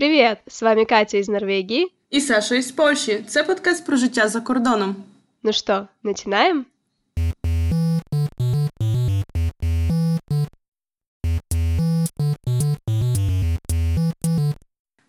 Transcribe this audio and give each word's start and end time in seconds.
Привет! 0.00 0.39
С 0.47 0.61
вами 0.61 0.85
Катя 0.85 1.17
из 1.17 1.27
Норвегии. 1.27 1.91
І 2.09 2.21
Саша 2.21 2.55
із 2.55 2.71
Польщі. 2.71 3.23
Це 3.27 3.43
подкаст 3.43 3.85
про 3.85 3.97
життя 3.97 4.27
за 4.27 4.41
кордоном. 4.41 4.95
Ну 5.43 5.53
что, 5.53 5.87
начинаем? 6.03 6.65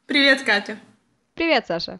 Привіт, 0.06 0.42
Катя! 0.42 0.76
Привет, 1.34 1.66
Саша! 1.66 1.98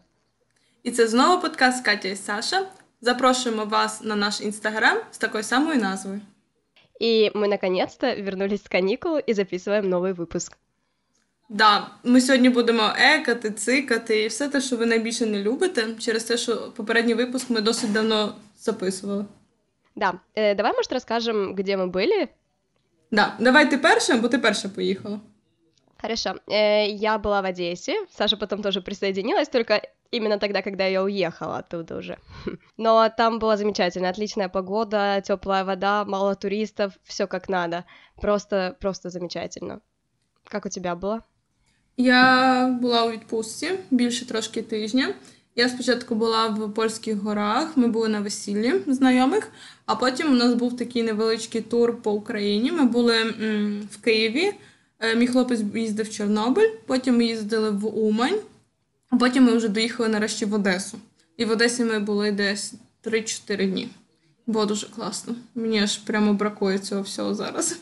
І 0.83 0.91
це 0.91 1.07
знову 1.07 1.41
подкаст 1.41 1.85
Катя 1.85 2.07
і 2.07 2.15
Саша. 2.15 2.65
Запрошуємо 3.01 3.65
вас 3.65 4.03
на 4.03 4.15
наш 4.15 4.41
інстаграм 4.41 4.97
з 5.11 5.17
такою 5.17 5.43
самою 5.43 5.81
назвою. 5.81 6.21
И 7.01 7.31
мы 7.33 7.47
наконец-то 7.47 8.13
вернулись 8.13 8.63
с 8.63 8.69
каникул 8.69 9.17
и 9.17 9.33
записываем 9.33 9.89
новый 9.89 10.13
выпуск. 10.13 10.57
Да, 11.48 11.90
ми 12.04 12.20
сьогодні 12.20 12.48
будемо 12.48 12.92
екати, 12.98 13.50
цикати 13.50 14.22
і 14.22 14.28
все 14.28 14.48
те, 14.48 14.60
що 14.60 14.76
ви 14.76 14.86
найбільше 14.86 15.26
не 15.26 15.42
любите, 15.42 15.94
через 15.98 16.24
те, 16.24 16.36
що 16.36 16.72
попередній 16.76 17.14
випуск 17.14 17.50
ми 17.50 17.60
досить 17.60 17.92
давно 17.92 18.34
записували. 18.58 19.24
Да, 19.96 20.20
э, 20.36 20.54
давай, 20.54 20.72
может, 20.72 20.92
расскажем, 20.92 21.54
где 21.54 21.76
мы 21.76 21.90
были? 21.90 22.28
Да, 23.10 23.36
давай 23.40 23.70
ти 23.70 23.78
перша, 23.78 24.16
бо 24.16 24.28
ти 24.28 24.38
перша 24.38 24.68
поїхала. 24.68 25.20
Хорошо. 26.00 26.34
Э, 26.46 26.86
Я 26.86 27.18
была 27.18 27.40
в 27.42 27.50
Одессе, 27.50 28.06
Саша 28.10 28.36
потом 28.36 28.62
тоже 28.62 28.80
присоединилась, 28.80 29.48
только 29.48 29.80
именно 30.12 30.38
тогда, 30.38 30.62
когда 30.62 30.86
я 30.86 31.02
уехала 31.02 31.58
оттуда 31.58 31.96
уже. 31.96 32.16
Но 32.76 33.08
там 33.08 33.38
была 33.38 33.56
замечательная, 33.56 34.10
отличная 34.10 34.48
погода, 34.48 35.20
теплая 35.20 35.64
вода, 35.64 36.04
мало 36.04 36.34
туристов, 36.34 36.92
все 37.02 37.26
как 37.26 37.48
надо. 37.48 37.84
Просто, 38.20 38.76
просто 38.80 39.10
замечательно. 39.10 39.80
Как 40.44 40.66
у 40.66 40.68
тебя 40.68 40.94
было? 40.94 41.22
Я 41.97 42.67
була 42.81 43.05
у 43.05 43.11
відпустці 43.11 43.71
більше 43.91 44.25
трошки 44.25 44.61
тижня. 44.61 45.13
Я 45.55 45.69
спочатку 45.69 46.15
була 46.15 46.47
в 46.47 46.73
польських 46.73 47.15
горах, 47.15 47.77
ми 47.77 47.87
були 47.87 48.07
на 48.07 48.19
весіллі 48.19 48.73
знайомих, 48.87 49.51
а 49.85 49.95
потім 49.95 50.31
у 50.31 50.35
нас 50.35 50.53
був 50.53 50.77
такий 50.77 51.03
невеличкий 51.03 51.61
тур 51.61 52.01
по 52.01 52.11
Україні. 52.11 52.71
Ми 52.71 52.85
були 52.85 53.23
в 53.91 53.97
Києві. 54.01 54.53
Е, 54.99 55.15
Мій 55.15 55.27
хлопець 55.27 55.61
їздив 55.75 56.05
в 56.05 56.09
Чорнобиль, 56.09 56.69
потім 56.85 57.17
ми 57.17 57.25
їздили 57.25 57.71
в 57.71 57.97
Умань, 57.97 58.39
а 59.09 59.17
потім 59.17 59.43
ми 59.43 59.57
вже 59.57 59.67
доїхали 59.67 60.09
нарешті 60.09 60.45
в 60.45 60.53
Одесу. 60.53 60.97
І 61.37 61.45
в 61.45 61.51
Одесі 61.51 61.83
ми 61.83 61.99
були 61.99 62.31
десь 62.31 62.73
3-4 63.05 63.71
дні. 63.71 63.89
Було 64.47 64.65
дуже 64.65 64.87
класно. 64.87 65.35
Мені 65.55 65.83
аж 65.83 65.97
прямо 65.97 66.33
бракує 66.33 66.79
цього 66.79 67.01
всього 67.01 67.35
зараз. 67.35 67.79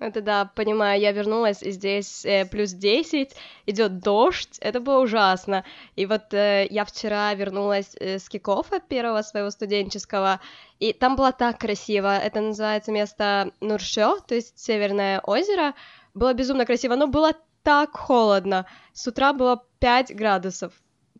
Это 0.00 0.20
да, 0.20 0.50
понимаю, 0.54 1.00
я 1.00 1.10
вернулась, 1.10 1.62
и 1.62 1.72
здесь 1.72 2.24
э, 2.24 2.44
плюс 2.46 2.70
10, 2.70 3.34
идет 3.66 3.98
дождь, 3.98 4.58
это 4.60 4.78
было 4.80 5.00
ужасно. 5.00 5.64
И 5.96 6.06
вот 6.06 6.32
э, 6.32 6.68
я 6.70 6.84
вчера 6.84 7.34
вернулась 7.34 7.96
э, 7.98 8.20
с 8.20 8.28
кикофа 8.28 8.78
первого 8.78 9.22
своего 9.22 9.50
студенческого, 9.50 10.40
и 10.78 10.92
там 10.92 11.16
было 11.16 11.32
так 11.32 11.58
красиво, 11.58 12.16
это 12.16 12.40
называется 12.40 12.92
место 12.92 13.50
Нуршё, 13.60 14.20
то 14.20 14.36
есть 14.36 14.56
Северное 14.58 15.20
озеро, 15.20 15.74
было 16.14 16.32
безумно 16.32 16.64
красиво, 16.64 16.94
но 16.94 17.08
было 17.08 17.32
так 17.64 17.96
холодно, 17.96 18.66
с 18.92 19.04
утра 19.08 19.32
было 19.32 19.64
5 19.80 20.14
градусов, 20.14 20.72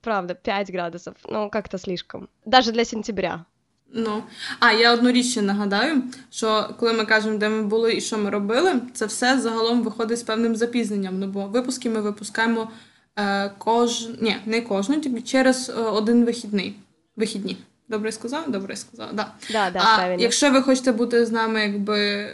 правда, 0.02 0.34
5 0.34 0.70
градусов, 0.70 1.16
ну 1.24 1.50
как-то 1.50 1.78
слишком, 1.78 2.28
даже 2.44 2.70
для 2.70 2.84
сентября. 2.84 3.44
Ну, 3.92 4.22
а 4.60 4.72
я 4.72 4.92
одну 4.92 5.12
річ 5.12 5.26
ще 5.26 5.42
нагадаю, 5.42 6.02
що 6.30 6.74
коли 6.78 6.92
ми 6.92 7.04
кажемо, 7.04 7.38
де 7.38 7.48
ми 7.48 7.62
були 7.62 7.94
і 7.94 8.00
що 8.00 8.18
ми 8.18 8.30
робили, 8.30 8.80
це 8.94 9.06
все 9.06 9.40
загалом 9.40 9.82
виходить 9.82 10.18
з 10.18 10.22
певним 10.22 10.56
запізненням. 10.56 11.18
Ну 11.18 11.26
бо 11.26 11.46
випуски 11.46 11.90
ми 11.90 12.00
випускаємо 12.00 12.70
е, 13.16 13.50
кож... 13.58 14.08
Ні, 14.20 14.36
не 14.46 14.60
кожну, 14.60 15.00
тільки 15.00 15.20
через 15.20 15.68
е, 15.68 15.72
один 15.72 16.24
вихідний. 16.24 16.74
Вихідні. 17.16 17.56
Добре 17.88 18.12
сказав? 18.12 18.50
Добре 18.50 18.76
сказав, 18.76 19.08
да. 19.12 19.32
Да, 19.52 19.70
да, 19.70 19.80
а 19.82 19.96
правильно. 19.96 20.22
якщо 20.22 20.50
ви 20.50 20.62
хочете 20.62 20.92
бути 20.92 21.26
з 21.26 21.30
нами 21.30 21.60
якби 21.60 22.28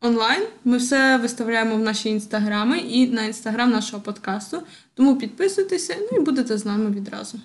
онлайн, 0.00 0.42
ми 0.64 0.76
все 0.76 1.18
виставляємо 1.18 1.76
в 1.76 1.80
наші 1.80 2.08
інстаграми 2.08 2.78
і 2.78 3.08
на 3.08 3.22
інстаграм 3.22 3.70
нашого 3.70 4.02
подкасту. 4.02 4.62
Тому 4.94 5.16
підписуйтеся, 5.16 5.96
ну 6.12 6.18
і 6.18 6.20
будете 6.20 6.58
з 6.58 6.64
нами 6.64 6.90
відразу. 6.90 7.40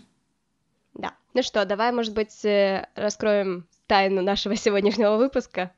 Да. 1.33 1.33
Ну 1.34 1.43
что, 1.43 1.65
давай, 1.65 1.93
может 1.93 2.15
быть, 2.15 2.45
э, 2.45 2.87
раскроем 2.97 3.65
тайну 3.87 4.23
нашего 4.23 4.56
сегодняшнего 4.56 5.17
выпуска. 5.17 5.69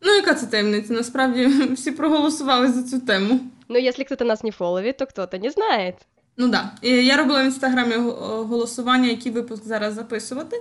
Ну, 0.00 0.12
яка 0.14 0.34
це 0.34 0.46
таємниця? 0.46 0.92
Насправді 0.92 1.46
всі 1.74 1.90
проголосували 1.92 2.68
за 2.72 2.82
цю 2.82 3.00
тему. 3.00 3.40
Ну, 3.68 3.78
если 3.78 4.04
кто-то 4.04 4.24
нас 4.24 4.42
не 4.44 4.50
фоловит, 4.50 4.96
то 4.98 5.06
кто-то 5.06 5.38
не 5.38 5.50
знает. 5.50 5.94
Ну 6.36 6.50
так. 6.50 6.64
Да. 6.82 6.88
Я 6.88 7.16
робила 7.16 7.42
в 7.42 7.44
інстаграмі 7.44 7.94
го- 7.94 8.44
голосування, 8.44 9.08
який 9.08 9.32
випуск 9.32 9.64
зараз 9.64 9.94
записувати. 9.94 10.56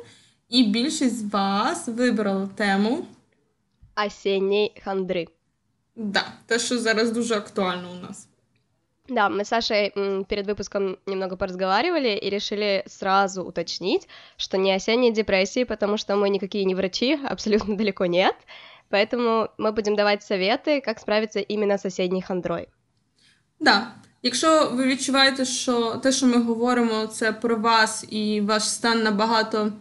І 0.50 0.64
більшість 0.64 1.18
з 1.18 1.32
вас 1.34 1.88
вибрала 1.88 2.48
тему. 2.56 3.06
Осенней 4.06 4.82
хандры. 4.86 5.28
Да, 5.96 6.24
те, 6.46 6.60
що 6.60 6.78
зараз 6.80 7.12
дуже 7.12 7.36
актуально 7.36 7.92
у 7.92 8.08
нас. 8.08 8.28
Да, 9.08 9.30
мы 9.30 9.44
с 9.44 9.50
Сашей 9.50 9.92
м, 9.96 10.24
перед 10.26 10.48
выпуском 10.48 10.98
немного 11.06 11.36
поразговаривали 11.36 12.10
и 12.10 12.30
решили 12.30 12.84
сразу 12.88 13.44
уточнить, 13.44 14.08
что 14.38 14.58
не 14.58 14.74
осенней 14.74 15.12
депрессии, 15.12 15.66
потому 15.66 15.98
что 15.98 16.16
мы 16.16 16.30
никакие 16.30 16.66
не 16.66 16.76
врачи, 16.76 17.20
абсолютно 17.24 17.76
далеко 17.78 18.06
нет. 18.06 18.36
Поэтому 18.90 19.50
мы 19.58 19.72
будем 19.72 19.96
давать 19.96 20.24
советы, 20.24 20.82
как 20.82 21.00
справиться 21.00 21.40
именно 21.40 21.78
с 21.78 21.86
осенней 21.86 22.22
хандрой. 22.22 22.68
Да. 23.60 23.92
Якщо 24.24 24.70
ви 24.74 24.86
відчуваєте, 24.86 25.46
що 25.46 25.96
те, 25.96 26.12
що 26.12 26.28
ми 26.28 26.42
говоримо, 26.42 27.08
це 27.08 27.32
про 27.32 27.56
вас 27.56 28.06
і 28.10 28.42
ваш 28.42 28.70
стан 28.70 29.04
набагато, 29.04 29.74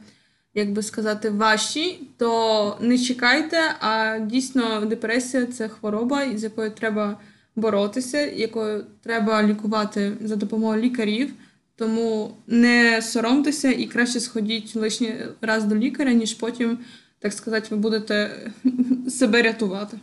як 0.54 0.72
би 0.72 0.82
сказати, 0.82 1.30
важчий, 1.30 2.08
то 2.18 2.76
не 2.80 2.98
чекайте, 2.98 3.74
а 3.80 4.18
дійсно 4.18 4.80
депресія 4.80 5.46
це 5.46 5.68
хвороба, 5.68 6.38
з 6.38 6.42
якою 6.42 6.70
треба 6.70 7.18
боротися, 7.56 8.20
якою 8.26 8.84
треба 9.02 9.42
лікувати 9.42 10.12
за 10.20 10.36
допомогою 10.36 10.82
лікарів. 10.82 11.32
Тому 11.76 12.36
не 12.46 13.02
соромтеся 13.02 13.70
і 13.70 13.86
краще 13.86 14.20
сходіть 14.20 14.76
лишній 14.76 15.14
раз 15.40 15.64
до 15.64 15.74
лікаря, 15.76 16.12
ніж 16.12 16.34
потім, 16.34 16.78
так 17.18 17.32
сказати, 17.32 17.68
ви 17.70 17.76
будете 17.76 18.30
себе 19.08 19.42
рятувати. 19.42 19.98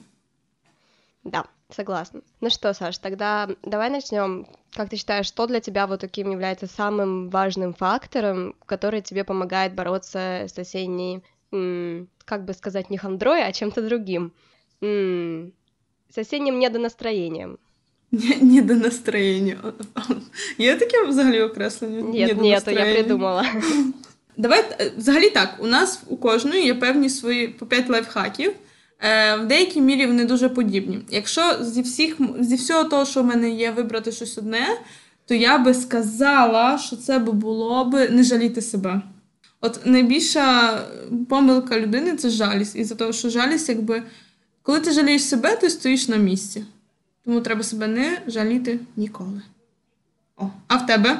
Да, 1.23 1.43
согласна. 1.69 2.21
Ну 2.41 2.49
что, 2.49 2.73
Саш, 2.73 2.97
тогда 2.97 3.49
давай 3.63 3.89
начнем. 3.89 4.47
Как 4.75 4.89
ты 4.89 4.97
считаешь, 4.97 5.27
что 5.27 5.47
для 5.47 5.59
тебя 5.59 5.85
вот 5.85 5.99
таким 5.99 6.31
является 6.31 6.67
самым 6.67 7.29
важным 7.29 7.73
фактором, 7.73 8.53
который 8.65 9.01
тебе 9.01 9.23
помогает 9.23 9.73
бороться 9.73 10.19
с 10.47 10.57
осенней, 10.59 11.21
м, 11.53 12.07
как 12.25 12.45
бы 12.45 12.53
сказать, 12.53 12.89
не 12.89 12.97
хандрой, 12.97 13.43
а 13.43 13.51
чем-то 13.51 13.81
другим? 13.81 14.31
С 16.14 16.18
осенним 16.18 16.58
недонастроением. 16.58 17.58
Ні, 18.12 18.38
ні 18.40 18.62
до 18.62 18.74
настроєння. 18.74 19.56
Є 20.58 20.76
таке 20.76 21.06
взагалі 21.06 21.40
окреслення? 21.40 22.00
Ні 22.00 22.26
Нет, 22.26 22.36
до 22.36 22.42
нет, 22.42 22.68
я 22.68 22.92
придумала. 22.94 23.46
Давай 24.36 24.64
е, 24.80 24.92
взагалі 24.96 25.30
так. 25.30 25.56
У 25.58 25.66
нас 25.66 26.02
у 26.08 26.16
кожної 26.16 26.66
є 26.66 26.74
певні 26.74 27.10
свої 27.10 27.48
по 27.48 27.66
5 27.66 27.90
лайфхаків. 27.90 28.52
Е, 29.00 29.36
в 29.36 29.46
деякій 29.46 29.80
мірі 29.80 30.06
вони 30.06 30.24
дуже 30.24 30.48
подібні. 30.48 30.98
Якщо 31.10 31.64
зі 31.64 31.82
всіх 31.82 32.16
зі 32.40 32.54
всього 32.54 32.84
того, 32.84 33.04
що 33.04 33.22
в 33.22 33.26
мене 33.26 33.50
є, 33.50 33.70
вибрати 33.70 34.12
щось 34.12 34.38
одне, 34.38 34.66
то 35.26 35.34
я 35.34 35.58
би 35.58 35.74
сказала, 35.74 36.78
що 36.78 36.96
це 36.96 37.18
би 37.18 37.32
було 37.32 37.84
би 37.84 38.08
не 38.08 38.22
жаліти 38.22 38.62
себе. 38.62 39.02
От 39.60 39.80
найбільша 39.84 40.78
помилка 41.28 41.80
людини 41.80 42.16
це 42.16 42.30
жалість. 42.30 42.76
І 42.76 42.84
за 42.84 42.94
того, 42.94 43.12
що 43.12 43.30
жалість, 43.30 43.68
якби 43.68 44.02
коли 44.63 44.79
ти 44.79 44.91
жалієш 44.91 45.23
себе, 45.23 45.55
ти 45.55 45.69
стоїш 45.69 46.07
на 46.07 46.15
місці. 46.17 46.65
Тому 47.25 47.41
треба 47.41 47.63
себе 47.63 47.87
не 47.87 48.21
жаліти 48.27 48.79
ніколи. 48.95 49.41
О, 50.37 50.49
а 50.67 50.75
в 50.77 50.85
тебе? 50.85 51.17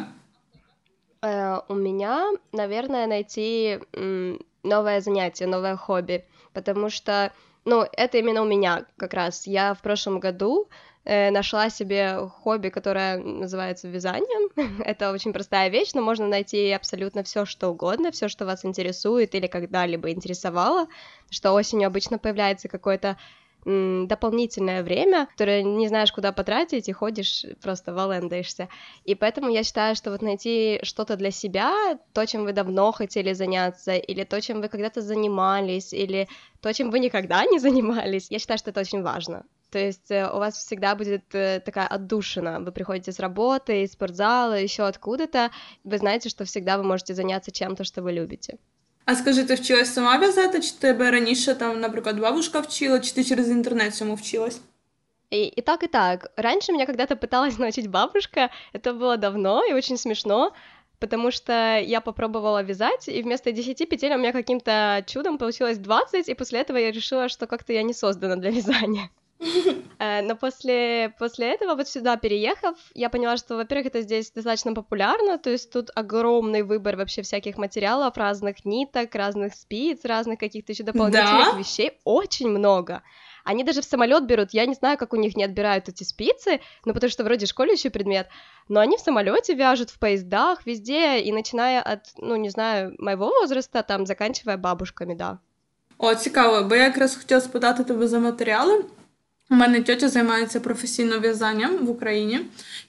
Э, 1.22 1.62
У 1.68 1.74
меня, 1.76 2.34
наверное, 2.54 3.08
найти 3.08 3.80
м, 3.96 4.40
новое 4.64 5.02
занятие, 5.02 5.48
новое 5.48 5.76
хобби, 5.76 6.24
потому 6.54 6.90
что, 6.90 7.32
ну, 7.66 7.82
это 7.98 8.18
именно 8.20 8.42
у 8.42 8.46
меня 8.46 8.86
как 8.98 9.14
раз. 9.14 9.48
Я 9.48 9.74
в 9.74 9.82
прошлом 9.82 10.20
году 10.20 10.68
э, 11.06 11.32
нашла 11.32 11.70
себе 11.70 12.30
хобби, 12.44 12.70
которое 12.70 13.18
называется 13.18 13.88
вязанием. 13.90 14.50
Это 14.86 15.12
очень 15.12 15.34
простая 15.34 15.70
вещь, 15.70 15.94
но 15.96 16.02
можно 16.02 16.28
найти 16.28 16.70
абсолютно 16.72 17.22
все, 17.24 17.46
что 17.46 17.70
угодно, 17.70 18.12
все, 18.12 18.28
что 18.28 18.46
вас 18.46 18.64
интересует 18.66 19.34
или 19.36 19.48
когда-либо 19.48 20.12
интересовало, 20.12 20.88
что 21.32 21.54
осенью 21.54 21.88
обычно 21.88 22.18
появляется 22.20 22.68
какое-то 22.68 23.08
м, 23.08 23.16
дополнительное 23.65 24.83
время, 24.83 25.29
которое 25.33 25.63
не 25.63 25.89
знаешь, 25.89 26.13
куда 26.13 26.33
потратить, 26.33 26.89
и 26.89 26.93
ходишь, 26.93 27.47
просто 27.61 27.93
валендаешься. 27.93 28.69
И 29.05 29.15
поэтому 29.15 29.51
я 29.51 29.63
считаю, 29.63 29.95
что 29.95 30.11
вот 30.11 30.23
найти 30.23 30.81
что-то 30.83 31.17
для 31.17 31.31
себя, 31.31 31.99
то, 32.13 32.27
чем 32.27 32.45
вы 32.45 32.53
давно 32.53 32.93
хотели 32.93 33.33
заняться, 33.33 33.95
или 33.95 34.25
то, 34.25 34.41
чем 34.41 34.61
вы 34.61 34.69
когда-то 34.69 35.01
занимались, 35.01 35.93
или 35.93 36.29
то, 36.61 36.73
чем 36.73 36.91
вы 36.91 36.99
никогда 36.99 37.45
не 37.45 37.59
занимались, 37.59 38.31
я 38.31 38.39
считаю, 38.39 38.59
что 38.59 38.71
это 38.71 38.81
очень 38.81 39.03
важно. 39.03 39.45
То 39.71 39.79
есть 39.79 40.11
э, 40.11 40.29
у 40.31 40.39
вас 40.39 40.55
всегда 40.59 40.95
будет 40.95 41.35
э, 41.35 41.61
такая 41.65 41.87
отдушина. 41.87 42.61
Вы 42.61 42.73
приходите 42.73 43.11
с 43.11 43.19
работы, 43.19 43.83
из 43.83 43.93
спортзала, 43.93 44.61
еще 44.61 44.83
откуда-то. 44.83 45.51
Вы 45.83 45.97
знаете, 45.97 46.29
что 46.29 46.45
всегда 46.45 46.77
вы 46.77 46.85
можете 46.85 47.15
заняться 47.15 47.51
чем-то, 47.51 47.83
что 47.85 48.03
вы 48.03 48.13
любите. 48.13 48.59
А 49.05 49.15
скажи, 49.15 49.45
ти 49.45 49.55
вчилась 49.55 49.95
сама 49.95 50.19
в'язати, 50.19 50.61
чи 50.61 50.73
тебе 50.79 51.11
раніше 51.11 51.55
там, 51.55 51.81
наприклад, 51.81 52.21
бабушка 52.21 52.61
вчила, 52.61 53.01
чи 53.01 53.15
ти 53.15 53.25
через 53.25 53.51
интернет 53.51 53.95
цьому 53.95 54.15
вчилась? 54.15 54.61
И, 55.31 55.47
и 55.59 55.63
так, 55.63 55.83
и 55.83 55.87
так. 55.87 56.31
Раньше 56.37 56.73
меня 56.73 56.87
когда-то 56.87 57.17
пыталась 57.17 57.59
научить 57.59 57.89
бабушка, 57.89 58.51
это 58.73 58.93
было 58.93 59.17
давно 59.17 59.65
и 59.65 59.73
очень 59.73 59.97
смешно, 59.97 60.53
потому 60.99 61.31
что 61.33 61.79
я 61.79 62.01
попробовала 62.01 62.63
вязать, 62.63 63.09
и 63.09 63.23
вместо 63.23 63.51
10 63.51 63.89
петель 63.89 64.15
у 64.15 64.19
меня 64.19 64.33
каким-то 64.33 65.03
чудом 65.07 65.39
получилось 65.39 65.79
20, 65.79 66.29
и 66.29 66.35
после 66.35 66.61
этого 66.61 66.77
я 66.79 66.93
решила, 66.93 67.29
что 67.29 67.47
как-то 67.47 67.73
я 67.73 67.83
не 67.83 67.95
создана 67.95 68.37
для 68.37 68.51
вязания. 68.51 69.11
Э, 70.00 70.22
но 70.22 70.36
после, 70.36 71.14
после 71.20 71.54
этого, 71.54 71.76
вот 71.76 71.88
сюда 71.88 72.18
переехав, 72.18 72.76
я 72.96 73.10
поняла, 73.10 73.38
что, 73.38 73.56
во-первых, 73.56 73.88
это 73.88 74.02
здесь 74.02 74.32
достаточно 74.32 74.74
популярно, 74.74 75.38
то 75.38 75.50
есть 75.50 75.72
тут 75.72 75.90
огромный 75.96 76.64
выбор 76.64 76.96
вообще 76.96 77.22
всяких 77.22 77.58
материалов, 77.58 78.18
разных 78.18 78.66
ниток, 78.66 79.16
разных 79.16 79.54
спиц, 79.54 80.06
разных 80.06 80.40
каких-то 80.40 80.72
еще 80.72 80.84
дополнительных 80.84 81.54
да? 81.54 81.58
вещей, 81.58 81.92
очень 82.04 82.50
много. 82.50 83.02
Они 83.44 83.64
даже 83.64 83.82
в 83.82 83.86
самолет 83.86 84.26
берут. 84.26 84.50
Я 84.52 84.66
не 84.66 84.74
знаю, 84.74 84.98
как 84.98 85.14
у 85.14 85.16
них 85.16 85.38
не 85.38 85.46
отбирают 85.46 85.88
эти 85.88 86.04
спицы, 86.04 86.60
ну 86.86 86.94
потому 86.94 87.10
что 87.10 87.24
вроде 87.24 87.46
школе 87.46 87.74
еще 87.74 87.90
предмет. 87.90 88.28
Но 88.68 88.82
они 88.82 88.98
в 88.98 89.00
самолете 89.00 89.54
вяжут, 89.54 89.90
в 89.90 90.00
поездах, 90.00 90.66
везде, 90.66 91.22
и 91.22 91.32
начиная 91.32 91.82
от, 91.82 92.02
ну 92.18 92.36
не 92.36 92.50
знаю, 92.50 92.94
моего 93.00 93.28
возраста, 93.28 93.84
там, 93.84 94.06
заканчивая 94.06 94.58
бабушками, 94.58 95.16
да. 95.16 95.40
О, 95.98 96.16
цікаво, 96.16 96.68
бо 96.68 96.76
я 96.76 96.84
якраз 96.84 97.16
хотіла 97.16 97.42
спитати 97.42 97.84
тебе 97.84 98.08
за 98.08 98.20
матеріали. 98.20 98.86
У 99.53 99.55
мене 99.55 99.83
тьотя 99.83 100.09
займається 100.09 100.61
професійно 100.61 101.21
в'язанням 101.21 101.77
в 101.87 101.91
Україні, 101.91 102.41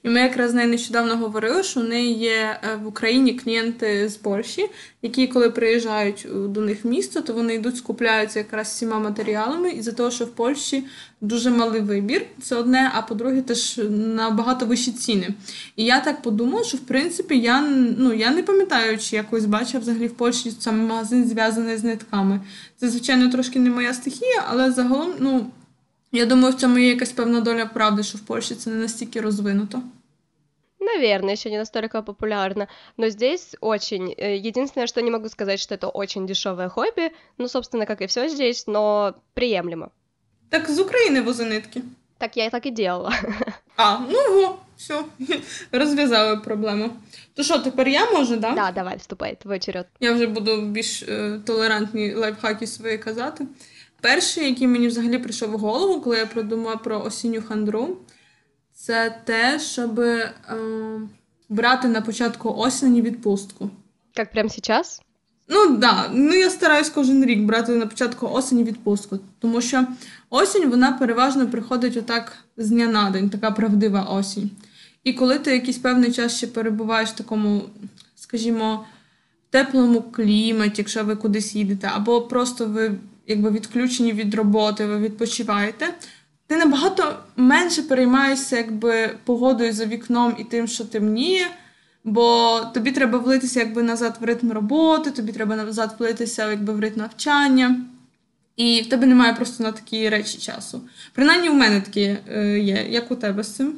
і 0.04 0.10
ми 0.10 0.19
якраз 0.19 0.51
з 0.51 0.54
нею 0.54 0.69
нещодавно 0.69 1.18
говорили, 1.18 1.63
що 1.63 1.80
в 1.80 1.83
неї 1.83 2.13
є 2.13 2.60
е, 2.63 2.75
в 2.83 2.88
Україні 2.88 3.33
клієнти 3.33 4.10
з 4.10 4.15
Польщі, 4.15 4.69
які, 5.01 5.27
коли 5.27 5.50
приїжджають 5.50 6.27
до 6.30 6.62
них 6.62 6.86
в 6.86 6.88
місто, 6.88 7.21
то 7.21 7.33
вони 7.33 7.56
йдуть, 7.56 7.77
скупляються 7.77 8.39
якраз 8.39 8.68
всіма 8.68 9.00
матеріалами, 9.00 9.69
і 9.69 9.81
за 9.81 9.92
того, 9.92 10.12
що 10.12 10.25
в 10.25 10.30
Польщі 10.30 10.83
дуже 11.21 11.50
малий 11.50 11.81
вибір, 11.81 12.25
це 12.42 12.56
одне, 12.56 12.92
а 12.95 13.01
по-друге, 13.01 13.42
теж 13.42 13.81
набагато 13.89 14.65
вищі 14.65 14.92
ціни. 14.92 15.30
І 15.75 15.86
я 15.86 16.00
так 16.00 16.21
подумала, 16.21 16.63
що 16.63 16.77
в 16.77 16.81
принципі 16.81 17.39
я 17.39 17.62
ну, 17.98 18.13
я 18.13 18.31
не 18.31 18.44
пам'ятаю, 18.44 18.98
чи 18.98 19.15
якось 19.15 19.45
бачив 19.45 19.81
взагалі 19.81 20.07
в 20.07 20.13
Польщі 20.13 20.51
саме 20.60 20.83
магазин 20.83 21.30
зв'язаний 21.30 21.77
з 21.77 21.83
нитками. 21.83 22.42
Це, 22.77 22.89
звичайно, 22.89 23.31
трошки 23.31 23.60
не 23.60 23.69
моя 23.69 23.94
стихія, 23.94 24.44
але 24.50 24.71
загалом, 24.71 25.13
ну. 25.19 25.45
Я 26.15 26.25
думаю, 26.25 26.54
в 26.54 26.57
цьому 26.57 26.77
є 26.77 26.89
якась 26.89 27.12
певна 27.12 27.42
доля 27.42 27.65
правди, 27.65 28.04
що 28.04 28.18
в 28.18 28.21
Польщі 28.21 28.56
це 28.56 28.69
не 28.69 28.75
настільки 28.75 29.21
розвинуто. 29.21 29.81
Наверное, 30.80 31.33
еще 31.33 31.50
не 31.50 31.57
настолько 31.57 32.04
популярно, 32.04 32.68
но 32.98 33.10
здесь 33.10 33.56
очень. 33.62 34.13
Э, 34.18 34.48
единственное, 34.48 34.88
что 34.88 35.01
не 35.01 35.12
могу 35.12 35.30
сказать, 35.30 35.60
что 35.60 35.75
это 35.75 35.88
очень 35.88 36.27
дешевое 36.27 36.69
хобби, 36.69 37.12
ну, 37.38 37.48
собственно, 37.48 37.86
как 37.86 38.01
и 38.01 38.06
все 38.06 38.30
здесь, 38.30 38.68
но 38.68 39.13
приемлемо. 39.33 39.89
Так 40.50 40.69
з 40.69 40.80
України 40.80 41.21
вози 41.21 41.45
нитки. 41.45 41.81
Так 42.18 42.38
я 42.38 42.45
и 42.45 42.50
так 42.50 42.65
и 42.65 42.71
делала. 42.71 43.13
А, 43.75 43.98
ну 44.00 44.42
во, 44.42 44.60
все, 44.77 45.04
розв'язали 45.71 46.38
проблему. 46.38 46.89
То 47.33 47.44
що, 47.44 47.60
тепер 47.60 47.88
я 47.88 48.12
можу, 48.12 48.36
да? 48.36 48.51
Да, 48.51 48.71
давай, 48.71 48.98
вступай, 48.98 49.38
твой 49.42 49.60
черед. 49.60 49.88
Я 50.00 50.13
вже 50.13 50.27
буду 50.27 50.62
більш 50.62 51.04
е, 51.04 51.39
толерантні 51.45 52.13
лайфхаки 52.13 52.68
свої 52.68 52.98
казати. 52.98 53.45
Перший, 54.03 54.50
який 54.50 54.67
мені 54.67 54.88
взагалі 54.88 55.17
прийшов 55.17 55.51
в 55.51 55.57
голову, 55.57 56.01
коли 56.01 56.17
я 56.17 56.25
продумала 56.25 56.75
про 56.75 57.03
осінню 57.03 57.41
хандру, 57.47 57.97
це 58.73 59.21
те, 59.25 59.59
щоб 59.59 60.00
е, 60.00 60.33
брати 61.50 61.88
на 61.88 62.01
початку 62.01 62.53
осені 62.57 63.01
відпустку. 63.01 63.69
Як 64.17 64.31
прямо 64.31 64.50
зараз? 64.50 65.01
Ну 65.47 65.67
так, 65.67 65.79
да. 65.79 66.09
ну 66.13 66.33
я 66.33 66.50
стараюсь 66.50 66.89
кожен 66.89 67.25
рік 67.25 67.39
брати 67.44 67.71
на 67.71 67.85
початку 67.85 68.27
осені 68.27 68.63
відпустку, 68.63 69.19
тому 69.39 69.61
що 69.61 69.88
осінь 70.29 70.69
вона 70.69 70.91
переважно 70.91 71.47
приходить 71.47 71.97
отак 71.97 72.38
з 72.57 72.69
дня 72.69 72.88
на 72.88 73.09
день, 73.09 73.29
така 73.29 73.51
правдива 73.51 74.01
осінь. 74.01 74.51
І 75.03 75.13
коли 75.13 75.39
ти 75.39 75.51
якийсь 75.51 75.77
певний 75.77 76.11
час 76.11 76.38
ще 76.38 76.47
перебуваєш 76.47 77.09
в 77.09 77.15
такому, 77.15 77.61
скажімо, 78.15 78.85
теплому 79.50 80.01
кліматі, 80.01 80.73
якщо 80.77 81.03
ви 81.03 81.15
кудись 81.15 81.55
їдете, 81.55 81.91
або 81.94 82.21
просто 82.21 82.65
ви 82.65 82.97
якби 83.28 83.52
відключені 83.52 84.14
від 84.14 84.36
роботи, 84.36 84.86
ви 84.86 85.00
відпочиваєте, 85.00 85.94
ти 86.48 86.58
набагато 86.58 87.16
менше 87.36 87.81
переймаєшся 87.81 88.58
якби 88.58 89.18
погодою 89.24 89.74
за 89.74 89.86
вікном 89.86 90.36
і 90.40 90.44
тим, 90.44 90.68
що 90.68 90.86
темніє. 90.86 91.48
Бо 92.04 92.60
тобі 92.74 92.92
треба 92.92 93.20
влитися 93.20 93.60
якби 93.60 93.84
назад 93.84 94.18
в 94.20 94.24
ритм 94.24 94.52
роботи, 94.52 95.12
тобі 95.12 95.31
треба 95.31 95.56
назад 95.56 95.96
влитися 96.00 96.50
якби 96.50 96.74
в 96.74 96.80
ритм 96.80 97.00
навчання, 97.00 97.81
і 98.56 98.81
в 98.81 98.90
тебе 98.90 99.08
немає 99.08 99.34
просто 99.34 99.64
на 99.64 99.72
такі 99.72 100.10
речі 100.10 100.38
часу. 100.38 100.81
Принаймні, 101.14 101.50
у 101.50 101.54
мене 101.54 101.81
такі 101.81 102.18
е, 102.30 102.60
є. 102.60 102.86
Як 102.90 103.12
у 103.12 103.16
тебе 103.16 103.44
з 103.44 103.56
цим? 103.56 103.74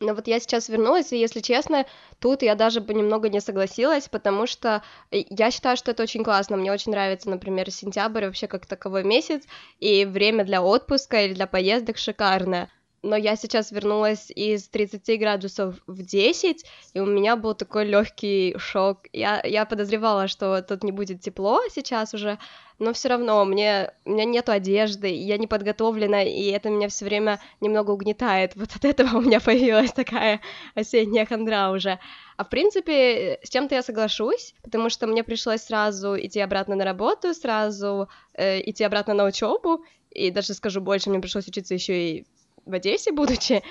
Но 0.00 0.14
вот 0.14 0.26
я 0.28 0.40
сейчас 0.40 0.68
вернулась, 0.68 1.12
и 1.12 1.18
если 1.18 1.40
честно, 1.40 1.86
тут 2.20 2.42
я 2.42 2.54
даже 2.54 2.80
бы 2.80 2.92
немного 2.92 3.30
не 3.30 3.40
согласилась, 3.40 4.08
потому 4.08 4.46
что 4.46 4.82
э, 5.10 5.22
я 5.30 5.50
считаю, 5.50 5.76
что 5.76 5.90
это 5.92 6.02
очень 6.02 6.22
классно. 6.22 6.56
Мне 6.56 6.70
очень 6.72 6.92
нравится, 6.92 7.30
например, 7.30 7.70
сентябрь 7.70 8.26
вообще 8.26 8.46
как 8.46 8.66
таковой 8.66 9.04
месяц, 9.04 9.44
и 9.80 10.04
время 10.04 10.44
для 10.44 10.62
отпуска 10.62 11.24
или 11.24 11.32
для 11.32 11.46
поездок 11.46 11.96
шикарное 11.96 12.70
но 13.06 13.16
я 13.16 13.36
сейчас 13.36 13.70
вернулась 13.70 14.30
из 14.30 14.68
30 14.68 15.18
градусов 15.18 15.76
в 15.86 16.02
10, 16.02 16.64
и 16.94 17.00
у 17.00 17.06
меня 17.06 17.36
был 17.36 17.54
такой 17.54 17.86
легкий 17.86 18.56
шок. 18.58 19.06
Я, 19.12 19.40
я 19.44 19.64
подозревала, 19.64 20.28
что 20.28 20.60
тут 20.62 20.82
не 20.82 20.92
будет 20.92 21.20
тепло 21.20 21.60
сейчас 21.70 22.14
уже, 22.14 22.38
но 22.78 22.92
все 22.92 23.08
равно 23.08 23.44
мне, 23.44 23.92
у 24.04 24.10
меня 24.10 24.24
нету 24.24 24.52
одежды, 24.52 25.14
я 25.14 25.38
не 25.38 25.46
подготовлена, 25.46 26.24
и 26.24 26.46
это 26.50 26.68
меня 26.68 26.88
все 26.88 27.04
время 27.04 27.40
немного 27.60 27.92
угнетает. 27.92 28.56
Вот 28.56 28.74
от 28.74 28.84
этого 28.84 29.18
у 29.18 29.20
меня 29.20 29.40
появилась 29.40 29.92
такая 29.92 30.40
осенняя 30.74 31.26
хандра 31.26 31.70
уже. 31.70 31.98
А 32.36 32.44
в 32.44 32.50
принципе, 32.50 33.38
с 33.42 33.48
чем-то 33.48 33.76
я 33.76 33.82
соглашусь, 33.82 34.54
потому 34.62 34.90
что 34.90 35.06
мне 35.06 35.24
пришлось 35.24 35.62
сразу 35.62 36.16
идти 36.18 36.40
обратно 36.40 36.74
на 36.74 36.84
работу, 36.84 37.32
сразу 37.34 38.08
э, 38.34 38.60
идти 38.68 38.84
обратно 38.84 39.14
на 39.14 39.24
учебу, 39.24 39.84
и 40.10 40.30
даже 40.30 40.54
скажу 40.54 40.80
больше, 40.80 41.08
мне 41.08 41.20
пришлось 41.20 41.46
учиться 41.46 41.74
еще 41.74 42.10
и 42.10 42.26
в 42.65 42.73
Одессе 42.73 43.11
будучи, 43.11 43.63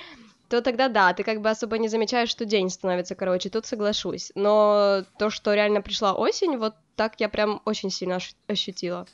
то 0.49 0.61
тогда 0.63 0.89
да, 0.89 1.13
ты 1.15 1.23
как 1.23 1.41
бы 1.41 1.51
особо 1.51 1.79
не 1.79 1.89
замечаешь, 1.89 2.29
что 2.29 2.45
день 2.45 2.71
становится 2.71 3.15
короче, 3.15 3.51
тут 3.51 3.67
соглашусь. 3.67 4.33
Но 4.35 5.05
то, 5.19 5.31
что 5.31 5.55
реально 5.55 5.81
пришла 5.81 6.13
осень, 6.13 6.57
вот 6.57 6.75
так 6.97 7.15
я 7.19 7.29
прям 7.29 7.63
очень 7.65 7.91
сильно 7.91 8.19
ощутила. 8.49 9.07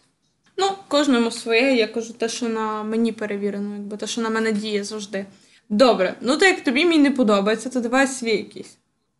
Ну, 0.56 0.70
кожному 0.88 1.30
своє, 1.30 1.74
я 1.74 1.86
кажу 1.86 2.12
те, 2.12 2.28
що 2.28 2.48
на 2.48 2.82
мені 2.82 3.12
перевірено, 3.12 3.74
якби 3.74 3.96
те, 3.96 4.06
що 4.06 4.20
на 4.20 4.30
мене 4.30 4.52
діє 4.52 4.84
завжди. 4.84 5.26
Добре, 5.68 6.14
ну 6.20 6.36
то 6.36 6.44
як 6.44 6.64
тобі 6.64 6.84
мій 6.84 6.98
не 6.98 7.10
подобається, 7.10 7.70
то 7.70 7.80
давай 7.80 8.06
свій 8.06 8.36
якийсь. 8.36 8.78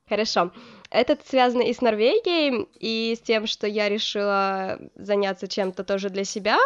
Хорошо. 0.09 0.51
Этот 0.91 1.27
связан 1.29 1.63
и 1.63 1.71
с 1.71 1.83
Норвегией, 1.83 2.69
и 2.81 3.13
с 3.17 3.21
тем, 3.21 3.47
что 3.47 3.67
я 3.67 3.89
решила 3.89 4.79
заняться 4.95 5.49
чем-то 5.49 5.83
тоже 5.83 6.11
для 6.11 6.25
себя. 6.25 6.59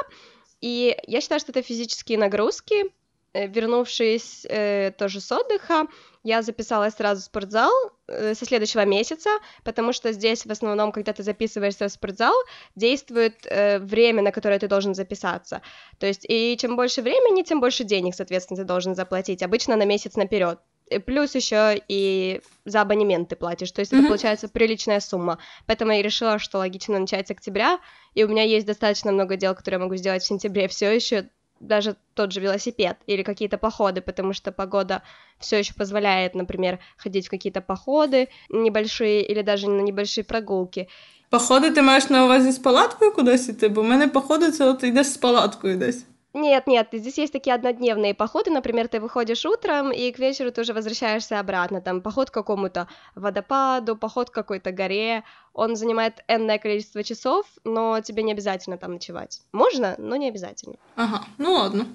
И 0.62 0.94
я 1.08 1.20
считаю, 1.20 1.40
что 1.40 1.52
это 1.52 1.62
физические 1.62 2.18
нагрузки, 2.18 2.84
Э, 2.84 3.03
вернувшись 3.35 4.45
э, 4.49 4.91
тоже 4.91 5.19
с 5.19 5.31
отдыха, 5.31 5.87
я 6.23 6.41
записалась 6.41 6.95
сразу 6.95 7.21
в 7.21 7.25
спортзал 7.25 7.71
э, 8.07 8.33
со 8.33 8.45
следующего 8.45 8.85
месяца, 8.85 9.29
потому 9.63 9.93
что 9.93 10.11
здесь 10.11 10.45
в 10.45 10.51
основном, 10.51 10.91
когда 10.91 11.13
ты 11.13 11.21
записываешься 11.23 11.87
в 11.87 11.91
спортзал, 11.91 12.33
действует 12.75 13.35
э, 13.45 13.79
время, 13.79 14.23
на 14.23 14.31
которое 14.31 14.57
ты 14.57 14.67
должен 14.67 14.95
записаться. 14.95 15.61
То 15.99 16.07
есть, 16.07 16.25
и 16.27 16.57
чем 16.59 16.75
больше 16.75 17.01
времени, 17.01 17.43
тем 17.43 17.59
больше 17.59 17.83
денег, 17.83 18.15
соответственно, 18.15 18.57
ты 18.57 18.63
должен 18.63 18.95
заплатить. 18.95 19.43
Обычно 19.43 19.75
на 19.75 19.85
месяц 19.85 20.15
наперед. 20.15 20.59
Плюс 21.05 21.35
еще 21.35 21.81
и 21.87 22.41
за 22.63 22.81
абонемент 22.81 23.29
ты 23.29 23.35
платишь, 23.35 23.71
то 23.71 23.79
есть 23.81 23.91
mm-hmm. 23.91 23.99
это 23.99 24.07
получается 24.07 24.47
приличная 24.47 24.99
сумма. 24.99 25.39
Поэтому 25.65 25.91
я 25.91 26.01
решила, 26.03 26.37
что 26.37 26.59
логично 26.59 26.99
начать 26.99 27.27
с 27.27 27.31
октября, 27.31 27.79
и 28.13 28.23
у 28.23 28.27
меня 28.27 28.43
есть 28.43 28.67
достаточно 28.67 29.11
много 29.11 29.35
дел, 29.35 29.55
которые 29.55 29.79
я 29.79 29.83
могу 29.83 29.95
сделать 29.95 30.21
в 30.21 30.27
сентябре 30.27 30.67
все 30.67 30.91
еще, 30.93 31.27
даже 31.64 31.96
тот 32.14 32.32
же 32.32 32.40
велосипед 32.40 32.96
или 33.06 33.22
какие-то 33.22 33.58
походы, 33.58 34.00
потому 34.00 34.32
что 34.32 34.52
погода 34.52 35.02
все 35.38 35.58
еще 35.58 35.74
позволяет, 35.74 36.34
например, 36.34 36.78
ходить 36.96 37.26
в 37.26 37.30
какие-то 37.30 37.60
походы 37.60 38.28
небольшие 38.48 39.22
или 39.22 39.42
даже 39.42 39.68
на 39.68 39.82
небольшие 39.82 40.24
прогулки. 40.24 40.88
Походи 41.30 41.70
ти 41.70 41.82
маєш 41.82 42.10
на 42.10 42.24
увазі 42.24 42.52
з 42.52 42.58
палаткою 42.58 43.12
кудись 43.12 43.48
іти? 43.48 43.68
Бо 43.68 43.82
в 43.82 43.84
мене 43.84 44.08
походи 44.08 44.50
це 44.50 44.64
от 44.64 44.84
йдеш 44.84 45.06
з 45.06 45.16
палаткою 45.16 45.76
десь. 45.76 46.04
Нет, 46.35 46.67
нет, 46.67 46.89
здесь 46.91 47.17
есть 47.17 47.31
такие 47.31 47.55
однодневные 47.55 48.13
походы, 48.13 48.51
например, 48.51 48.89
ты 48.89 48.99
выходишь 48.99 49.45
утром, 49.45 49.89
и 49.93 50.11
к 50.11 50.19
вечеру 50.19 50.51
ты 50.51 50.61
уже 50.61 50.73
возвращаешься 50.73 51.39
обратно, 51.39 51.79
там, 51.79 52.01
поход 52.01 52.29
к 52.29 52.33
какому-то 52.33 52.89
водопаду, 53.15 53.95
поход 53.95 54.29
к 54.29 54.33
какой-то 54.33 54.73
горе, 54.73 55.23
он 55.53 55.77
занимает 55.77 56.25
энное 56.27 56.57
количество 56.57 57.05
часов, 57.05 57.45
но 57.63 58.01
тебе 58.01 58.21
не 58.21 58.33
обязательно 58.33 58.77
там 58.77 58.95
ночевать. 58.95 59.43
Можно, 59.53 59.95
но 59.97 60.17
не 60.17 60.27
обязательно. 60.27 60.75
Ага, 60.97 61.23
ну 61.37 61.53
ладно. 61.53 61.87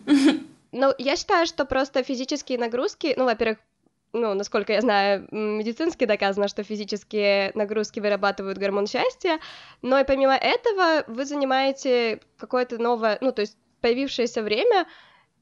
Ну, 0.73 0.95
я 0.97 1.17
считаю, 1.17 1.47
что 1.47 1.67
просто 1.67 2.03
физические 2.03 2.57
нагрузки, 2.57 3.13
ну, 3.19 3.27
во-первых, 3.27 3.59
ну, 4.13 4.35
насколько 4.35 4.73
я 4.73 4.81
знаю, 4.81 5.29
медицински 5.31 6.05
доказано, 6.05 6.49
что 6.49 6.63
физические 6.63 7.53
нагрузки 7.55 8.01
вырабатывают 8.01 8.57
гормон 8.57 8.87
счастья, 8.87 9.39
но 9.83 9.99
и 9.99 10.05
помимо 10.05 10.35
этого 10.35 11.05
вы 11.09 11.27
занимаете 11.27 12.21
какое-то 12.39 12.79
новое, 12.79 13.19
ну, 13.21 13.33
то 13.33 13.43
есть 13.43 13.57
появившееся 13.82 14.42
время, 14.42 14.88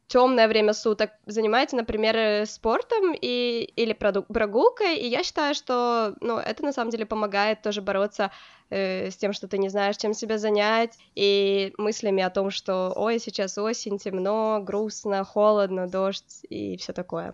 темное 0.07 0.47
время 0.47 0.73
суток 0.73 1.11
занимаете, 1.25 1.75
например, 1.75 2.47
спортом 2.47 3.13
и, 3.13 3.71
или 3.75 3.93
прогулкой, 3.93 4.97
и 4.97 5.07
я 5.07 5.23
считаю, 5.23 5.55
что 5.55 6.15
ну, 6.21 6.37
это 6.37 6.63
на 6.63 6.73
самом 6.73 6.91
деле 6.91 7.05
помогает 7.05 7.61
тоже 7.61 7.81
бороться 7.81 8.31
э, 8.69 9.09
с 9.09 9.15
тем, 9.15 9.33
что 9.33 9.47
ты 9.47 9.57
не 9.57 9.69
знаешь, 9.69 9.97
чем 9.97 10.13
себя 10.13 10.37
занять, 10.37 10.97
и 11.15 11.73
мыслями 11.77 12.21
о 12.21 12.29
том, 12.29 12.51
что 12.51 12.93
ой, 12.95 13.19
сейчас 13.19 13.57
осень, 13.57 13.97
темно, 13.97 14.61
грустно, 14.61 15.23
холодно, 15.23 15.87
дождь 15.87 16.45
и 16.49 16.75
все 16.77 16.93
такое. 16.93 17.33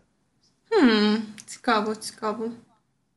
Хм, 0.69 1.15
цікаво, 1.45 1.95
цікаво. 1.95 2.51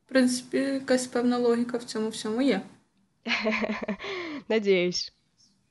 В 0.06 0.08
принципі, 0.08 0.56
якась 0.56 1.06
певна 1.06 1.38
логіка 1.38 1.78
в 1.78 1.84
цьому 1.84 2.08
всьому 2.08 2.42
є. 2.42 2.60
Надіюсь. 4.48 5.12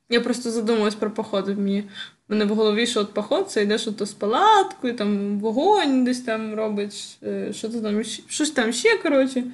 Я 0.08 0.20
просто 0.20 0.50
задумалась 0.50 0.94
про 0.94 1.10
походи. 1.10 1.54
Мені 1.54 1.80
в 2.28 2.32
мене 2.32 2.44
в 2.44 2.48
голові, 2.48 2.86
що 2.86 3.00
от 3.00 3.14
поход, 3.14 3.50
це 3.50 3.62
йдеш 3.62 3.86
ото 3.88 4.06
з 4.06 4.12
палаткою, 4.12 4.96
там 4.96 5.38
вогонь 5.38 6.04
десь 6.04 6.20
там 6.20 6.54
робиш, 6.54 7.18
що 7.50 7.68
ти 7.68 7.80
там, 7.80 8.04
щось 8.04 8.50
там 8.50 8.72
ще, 8.72 8.98
коротше. 8.98 9.44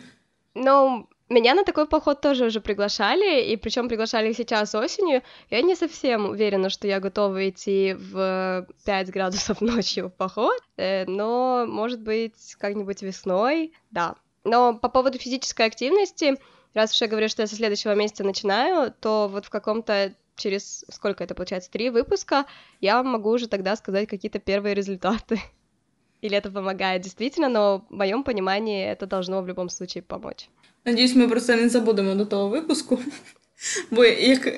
Ну, 0.54 1.06
Меня 1.32 1.54
на 1.54 1.64
такой 1.64 1.86
поход 1.86 2.20
тоже 2.20 2.44
уже 2.44 2.60
приглашали, 2.60 3.40
и 3.40 3.56
причем 3.56 3.88
приглашали 3.88 4.34
сейчас 4.34 4.74
осенью. 4.74 5.22
Я 5.48 5.62
не 5.62 5.74
совсем 5.74 6.26
уверена, 6.26 6.68
что 6.68 6.86
я 6.86 7.00
готова 7.00 7.48
идти 7.48 7.94
в 7.94 8.66
5 8.84 9.10
градусов 9.10 9.60
ночью 9.62 10.08
в 10.08 10.12
поход, 10.12 10.60
э, 10.76 11.06
но, 11.06 11.64
может 11.66 12.02
быть, 12.02 12.54
как-нибудь 12.58 13.00
весной, 13.00 13.72
да. 13.90 14.16
Но 14.44 14.76
по 14.76 14.90
поводу 14.90 15.18
физической 15.18 15.66
активности, 15.66 16.36
раз 16.74 16.92
уж 16.92 17.00
я 17.00 17.08
говорю, 17.08 17.30
что 17.30 17.42
я 17.42 17.46
со 17.46 17.56
следующего 17.56 17.94
месяца 17.94 18.24
начинаю, 18.24 18.92
то 19.00 19.26
вот 19.28 19.46
в 19.46 19.50
каком-то 19.50 20.12
через, 20.35 20.85
сколько 20.89 21.23
это 21.23 21.35
получается, 21.35 21.71
три 21.71 21.89
выпуска, 21.89 22.45
я 22.81 23.03
могу 23.03 23.31
уже 23.31 23.47
тогда 23.47 23.75
сказать 23.75 24.07
какие-то 24.07 24.39
первые 24.39 24.75
результаты. 24.75 25.39
Или 26.21 26.35
это 26.35 26.51
помогает 26.51 27.01
действительно, 27.01 27.49
но 27.49 27.85
в 27.89 27.93
моем 27.93 28.23
понимании 28.23 28.85
это 28.85 29.05
должно 29.05 29.41
в 29.41 29.47
любом 29.47 29.69
случае 29.69 30.01
помочь. 30.01 30.49
Надіюсь, 30.85 31.15
ми 31.15 31.27
про 31.27 31.41
це 31.41 31.55
не 31.55 31.69
забудемо 31.69 32.15
до 32.15 32.25
того 32.25 32.49
випуску. 32.49 32.99
Бо 33.91 34.05
як 34.05 34.53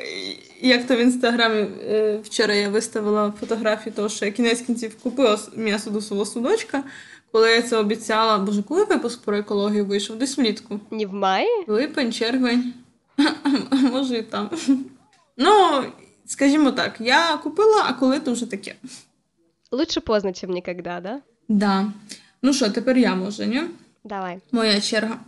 як 0.61 0.87
то 0.87 0.95
в 0.95 0.99
інстаграмі 0.99 1.67
е, 1.83 2.19
вчора 2.23 2.53
я 2.53 2.69
виставила 2.69 3.33
фотографію 3.39 3.93
того, 3.93 4.09
що 4.09 4.25
я 4.25 4.31
кінець 4.31 4.61
кінців 4.61 4.95
купила 5.03 5.39
м'ясо 5.55 5.89
до 5.89 6.01
свого 6.01 6.25
судочка, 6.25 6.83
коли 7.31 7.51
я 7.51 7.61
це 7.61 7.77
обіцяла, 7.77 8.37
боже, 8.37 8.63
коли 8.63 8.83
випуск 8.83 9.21
про 9.21 9.37
екологію 9.37 9.85
вийшов? 9.85 10.17
Десь 10.17 10.37
влітку. 10.37 10.79
Не 10.91 11.05
в 11.05 11.13
маї? 11.13 11.47
Липень, 11.67 12.13
червень, 12.13 12.73
а 13.71 13.75
може 13.75 14.17
і 14.17 14.21
там. 14.21 14.49
Ну, 15.36 15.84
скажімо 16.26 16.70
так, 16.70 16.96
я 17.00 17.36
купила, 17.36 17.84
а 17.86 17.92
коли 17.92 18.20
то 18.20 18.32
вже 18.32 18.46
таке. 18.46 18.74
Лучше 19.70 20.00
поздно, 20.00 20.30
ніж 20.30 20.42
ніколи, 20.42 20.82
да? 20.84 21.20
Да. 21.48 21.92
Ну 22.42 22.52
що, 22.52 22.70
тепер 22.70 22.98
я 22.98 23.14
можу, 23.14 23.44
ні? 23.44 23.62
Давай. 24.04 24.38
Моя 24.52 24.80
черга. 24.80 25.18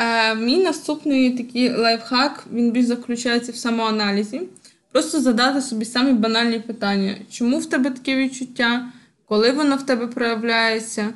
Е, 0.00 0.34
Мій 0.34 0.56
наступний 0.64 1.38
такий 1.38 1.76
лайфхак, 1.76 2.44
він 2.52 2.70
більш 2.70 2.86
заключається 2.86 3.52
в 3.52 3.56
самоаналізі. 3.56 4.42
Просто 4.92 5.20
задати 5.20 5.60
собі 5.60 5.84
самі 5.84 6.12
банальні 6.12 6.60
питання, 6.60 7.16
чому 7.30 7.58
в 7.58 7.66
тебе 7.66 7.90
таке 7.90 8.16
відчуття, 8.16 8.92
коли 9.28 9.52
воно 9.52 9.76
в 9.76 9.82
тебе 9.86 10.06
проявляється, 10.06 11.08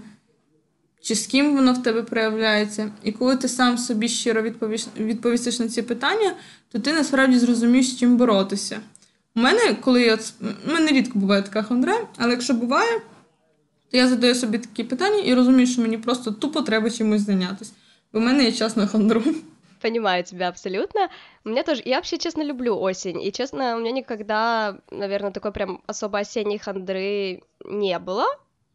чи 1.02 1.14
з 1.14 1.26
ким 1.26 1.56
воно 1.56 1.72
в 1.72 1.82
тебе 1.82 2.02
проявляється. 2.02 2.90
І 3.02 3.12
коли 3.12 3.36
ти 3.36 3.48
сам 3.48 3.78
собі 3.78 4.08
щиро 4.08 4.42
відповістиш 4.96 5.58
на 5.58 5.68
ці 5.68 5.82
питання, 5.82 6.34
то 6.72 6.78
ти 6.78 6.92
насправді 6.92 7.38
зрозумієш, 7.38 7.86
з 7.86 7.98
чим 7.98 8.16
боротися. 8.16 8.80
У 9.36 9.40
мене, 9.40 9.76
коли 9.80 10.02
я 10.02 10.18
у 10.68 10.72
мене 10.72 10.92
рідко 10.92 11.18
буває 11.18 11.42
така 11.42 11.62
хандра, 11.62 12.08
але 12.16 12.30
якщо 12.30 12.54
буває, 12.54 13.00
то 13.90 13.96
я 13.96 14.08
задаю 14.08 14.34
собі 14.34 14.58
такі 14.58 14.84
питання 14.84 15.18
і 15.18 15.34
розумію, 15.34 15.66
що 15.66 15.82
мені 15.82 15.98
просто 15.98 16.30
тупо 16.30 16.62
треба 16.62 16.90
чимось 16.90 17.22
зайнятися. 17.22 17.72
У 18.12 18.20
меня 18.20 18.44
есть 18.44 18.58
час 18.58 18.76
на 18.76 18.86
хандру. 18.86 19.22
Понимаю 19.80 20.24
тебя 20.24 20.48
абсолютно. 20.48 21.08
У 21.44 21.48
меня 21.48 21.62
тоже... 21.62 21.82
Я 21.86 21.96
вообще, 21.96 22.18
честно, 22.18 22.44
люблю 22.44 22.76
осень. 22.76 23.22
И, 23.22 23.30
честно, 23.32 23.76
у 23.76 23.78
меня 23.78 23.92
никогда, 23.92 24.76
наверное, 24.90 25.30
такой 25.30 25.52
прям 25.52 25.80
особо 25.86 26.18
осенней 26.18 26.58
хандры 26.58 27.40
не 27.64 27.98
было. 27.98 28.26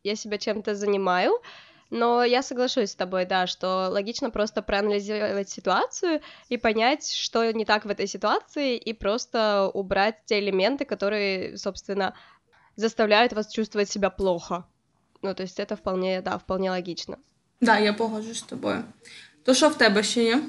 Я 0.03 0.15
себя 0.15 0.37
чем-то 0.37 0.73
занимаю. 0.73 1.39
Но 1.89 2.23
я 2.23 2.41
соглашусь 2.41 2.91
с 2.91 2.95
тобой, 2.95 3.25
да, 3.25 3.47
что 3.47 3.89
логично 3.91 4.31
просто 4.31 4.61
проанализировать 4.61 5.49
ситуацию 5.49 6.21
и 6.49 6.57
понять, 6.57 7.11
что 7.11 7.51
не 7.51 7.65
так 7.65 7.85
в 7.85 7.89
этой 7.89 8.07
ситуации, 8.07 8.77
и 8.77 8.93
просто 8.93 9.69
убрать 9.73 10.15
те 10.25 10.39
элементы, 10.39 10.85
которые, 10.85 11.57
собственно, 11.57 12.15
заставляют 12.75 13.33
вас 13.33 13.51
чувствовать 13.51 13.89
себя 13.89 14.09
плохо. 14.09 14.65
Ну, 15.21 15.33
то 15.33 15.43
есть 15.43 15.59
это 15.59 15.75
вполне, 15.75 16.21
да, 16.21 16.37
вполне 16.37 16.71
логично. 16.71 17.17
Да, 17.61 17.77
я 17.77 17.93
погоджуюсь 17.93 18.39
з 18.39 18.41
тобою. 18.41 18.83
То 19.43 19.53
що 19.53 19.69
в 19.69 19.77
тебе 19.77 20.03
ще 20.03 20.23
є? 20.23 20.41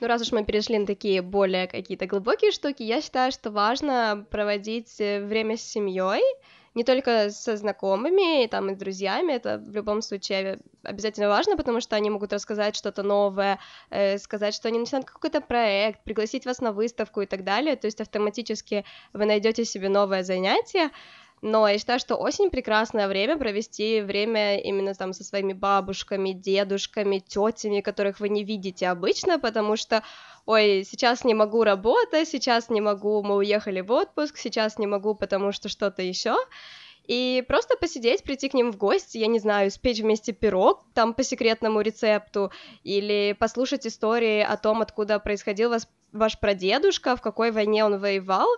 Ну, 0.00 0.08
раз 0.08 0.22
уж 0.22 0.32
мы 0.32 0.44
перешли 0.44 0.78
на 0.78 0.86
такие 0.86 1.22
более 1.22 1.66
какие-то 1.66 2.06
глубокие 2.06 2.52
штуки, 2.52 2.82
я 2.82 3.00
считаю, 3.00 3.32
что 3.32 3.50
важно 3.50 4.26
проводить 4.30 5.00
э, 5.00 5.24
время 5.24 5.56
с 5.56 5.62
семьей, 5.62 6.22
не 6.76 6.84
только 6.84 7.30
со 7.30 7.56
знакомыми 7.56 8.46
там, 8.46 8.70
и 8.70 8.74
друзьями, 8.74 9.32
это 9.32 9.58
в 9.58 9.74
любом 9.74 10.02
случае 10.02 10.58
обязательно 10.82 11.28
важно, 11.28 11.56
потому 11.56 11.80
что 11.80 11.96
они 11.96 12.10
могут 12.10 12.32
рассказать 12.32 12.76
что-то 12.76 13.02
новое, 13.02 13.58
э, 13.90 14.18
сказать, 14.18 14.54
что 14.54 14.68
они 14.68 14.78
начинают 14.78 15.06
какой-то 15.06 15.40
проект, 15.40 16.04
пригласить 16.04 16.44
вас 16.44 16.60
на 16.60 16.72
выставку 16.72 17.22
и 17.22 17.26
так 17.26 17.44
далее, 17.44 17.76
то 17.76 17.86
есть 17.86 18.00
автоматически 18.00 18.84
вы 19.14 19.24
найдете 19.24 19.64
себе 19.64 19.88
новое 19.88 20.22
занятие, 20.22 20.90
но 21.42 21.68
я 21.68 21.78
считаю, 21.78 22.00
что 22.00 22.16
осень 22.16 22.50
прекрасное 22.50 23.08
время 23.08 23.36
провести 23.36 24.00
время 24.00 24.58
именно 24.58 24.94
там 24.94 25.12
со 25.12 25.22
своими 25.22 25.52
бабушками, 25.52 26.30
дедушками, 26.32 27.18
тетями, 27.18 27.80
которых 27.80 28.20
вы 28.20 28.28
не 28.28 28.42
видите 28.42 28.88
обычно, 28.88 29.38
потому 29.38 29.76
что, 29.76 30.02
ой, 30.46 30.84
сейчас 30.88 31.24
не 31.24 31.34
могу 31.34 31.62
работать, 31.62 32.28
сейчас 32.28 32.70
не 32.70 32.80
могу, 32.80 33.22
мы 33.22 33.36
уехали 33.36 33.80
в 33.80 33.92
отпуск, 33.92 34.38
сейчас 34.38 34.78
не 34.78 34.86
могу, 34.86 35.14
потому 35.14 35.52
что 35.52 35.68
что-то 35.68 36.02
еще. 36.02 36.36
И 37.06 37.44
просто 37.46 37.76
посидеть, 37.76 38.24
прийти 38.24 38.48
к 38.48 38.54
ним 38.54 38.72
в 38.72 38.76
гости, 38.76 39.18
я 39.18 39.28
не 39.28 39.38
знаю, 39.38 39.70
спечь 39.70 40.00
вместе 40.00 40.32
пирог 40.32 40.84
там 40.92 41.14
по 41.14 41.22
секретному 41.22 41.80
рецепту, 41.80 42.50
или 42.82 43.36
послушать 43.38 43.86
истории 43.86 44.40
о 44.40 44.56
том, 44.56 44.80
откуда 44.82 45.20
происходил 45.20 45.70
вас, 45.70 45.88
ваш 46.12 46.40
прадедушка, 46.40 47.14
в 47.14 47.20
какой 47.20 47.52
войне 47.52 47.84
он 47.84 47.98
воевал, 47.98 48.48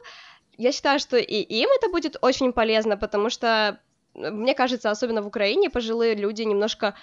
я 0.59 0.73
считаю, 0.73 0.99
что 0.99 1.17
и 1.17 1.41
им 1.41 1.71
это 1.77 1.89
будет 1.89 2.17
очень 2.21 2.53
полезно, 2.53 2.97
потому 2.97 3.31
что, 3.31 3.81
мне 4.15 4.55
кажется, 4.55 4.91
особенно 4.91 5.23
в 5.23 5.27
Украине 5.27 5.71
пожилые 5.71 6.15
люди 6.15 6.43
немножко 6.43 6.95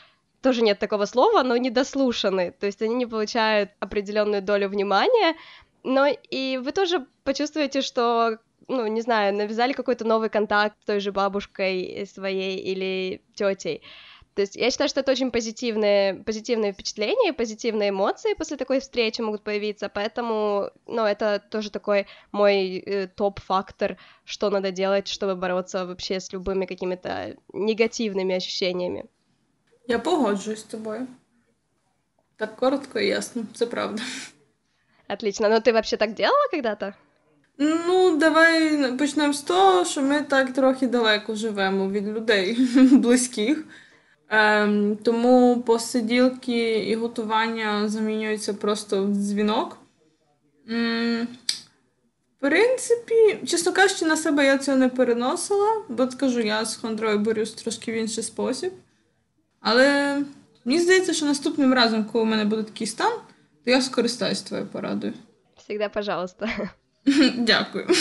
тоже 0.42 0.62
нет 0.62 0.78
такого 0.78 1.06
слова, 1.06 1.42
но 1.42 1.58
недослушаны, 1.58 2.52
то 2.52 2.68
есть 2.68 2.82
они 2.82 2.96
не 2.96 3.06
получают 3.06 3.72
определенную 3.80 4.44
долю 4.44 4.70
внимания, 4.70 5.36
но 5.84 6.06
и 6.08 6.60
вы 6.62 6.72
тоже 6.72 7.08
почувствуете, 7.24 7.82
что, 7.82 8.38
ну, 8.68 8.86
не 8.88 9.02
знаю, 9.02 9.34
навязали 9.34 9.74
какой-то 9.74 10.06
новый 10.06 10.30
контакт 10.30 10.76
с 10.82 10.86
той 10.86 11.00
же 11.00 11.12
бабушкой 11.12 12.06
своей 12.12 12.60
или 12.60 13.22
тетей. 13.34 13.82
То 14.36 14.42
есть 14.42 14.58
я 14.58 14.70
считаю, 14.70 14.90
что 14.90 15.00
это 15.00 15.12
очень 15.12 15.32
позитивные, 15.32 16.16
позитивные 16.16 16.74
впечатления, 16.74 17.32
позитивные 17.32 17.90
эмоции 17.90 18.34
после 18.34 18.58
такой 18.58 18.82
встречи 18.82 19.22
могут 19.22 19.44
появиться, 19.44 19.88
поэтому, 19.88 20.72
ну, 20.86 21.04
это 21.04 21.42
тоже 21.50 21.70
такой 21.72 22.06
мой 22.34 22.80
э, 22.80 23.08
топ-фактор, 23.08 23.98
что 24.26 24.50
надо 24.50 24.72
делать, 24.72 25.08
чтобы 25.08 25.36
бороться 25.36 25.86
вообще 25.86 26.20
с 26.20 26.34
любыми 26.34 26.66
какими-то 26.66 27.38
негативными 27.54 28.36
ощущениями. 28.36 29.06
Я 29.88 30.00
погоджуюсь 30.00 30.60
з 30.60 30.64
тобою. 30.64 31.08
Так 32.36 32.56
коротко 32.56 33.00
и 33.00 33.08
ясно, 33.08 33.46
це 33.54 33.66
правда. 33.66 34.02
Отлично. 35.08 35.50
Но 35.50 35.60
ты 35.60 35.72
вообще 35.72 35.98
так 35.98 36.14
делала 36.14 36.48
когда-то? 36.52 36.94
Ну, 37.58 38.18
давай 38.18 38.92
почнемо 38.98 39.34
з 39.34 39.42
того, 39.42 39.86
що 39.86 40.02
ми 40.02 40.22
так 40.22 40.54
трохи 40.54 40.88
далеко 40.88 41.36
живемо 41.36 41.90
від 41.90 42.08
людей 42.08 42.58
близьких. 42.92 43.66
Ем, 44.30 44.98
Тому 45.04 45.62
посиділки 45.66 46.80
і 46.80 46.96
готування 46.96 47.90
замінюються 47.90 48.54
просто 48.54 49.04
в 49.04 49.10
дзвінок. 49.10 49.78
М, 50.70 51.28
В 52.38 52.48
принципі, 52.48 53.38
чесно 53.48 53.74
кажучи, 53.74 54.06
на 54.06 54.18
себе 54.18 54.46
я 54.46 54.58
цього 54.58 54.78
не 54.78 54.90
переносила, 54.90 55.84
бо 55.90 56.12
скажу, 56.12 56.40
я 56.40 56.66
з 56.66 56.76
хондрою 56.76 57.20
борюсь 57.20 57.52
трошки 57.54 57.92
в 57.92 57.96
інший 57.96 58.24
спосіб. 58.24 58.74
Але 59.62 60.22
мені 60.66 60.80
здається, 60.80 61.14
що 61.14 61.26
наступним 61.26 61.74
разом, 61.74 62.06
коли 62.06 62.24
у 62.24 62.28
мене 62.28 62.46
буде 62.46 62.64
такий 62.64 62.88
стан, 62.88 63.14
то 63.66 63.72
я 63.72 63.82
скористаюсь 63.82 64.42
твоєю 64.42 64.68
порадою. 64.68 65.14
Всегда, 65.58 65.90
пожалуйста. 65.90 66.50
Дякую. 67.38 67.88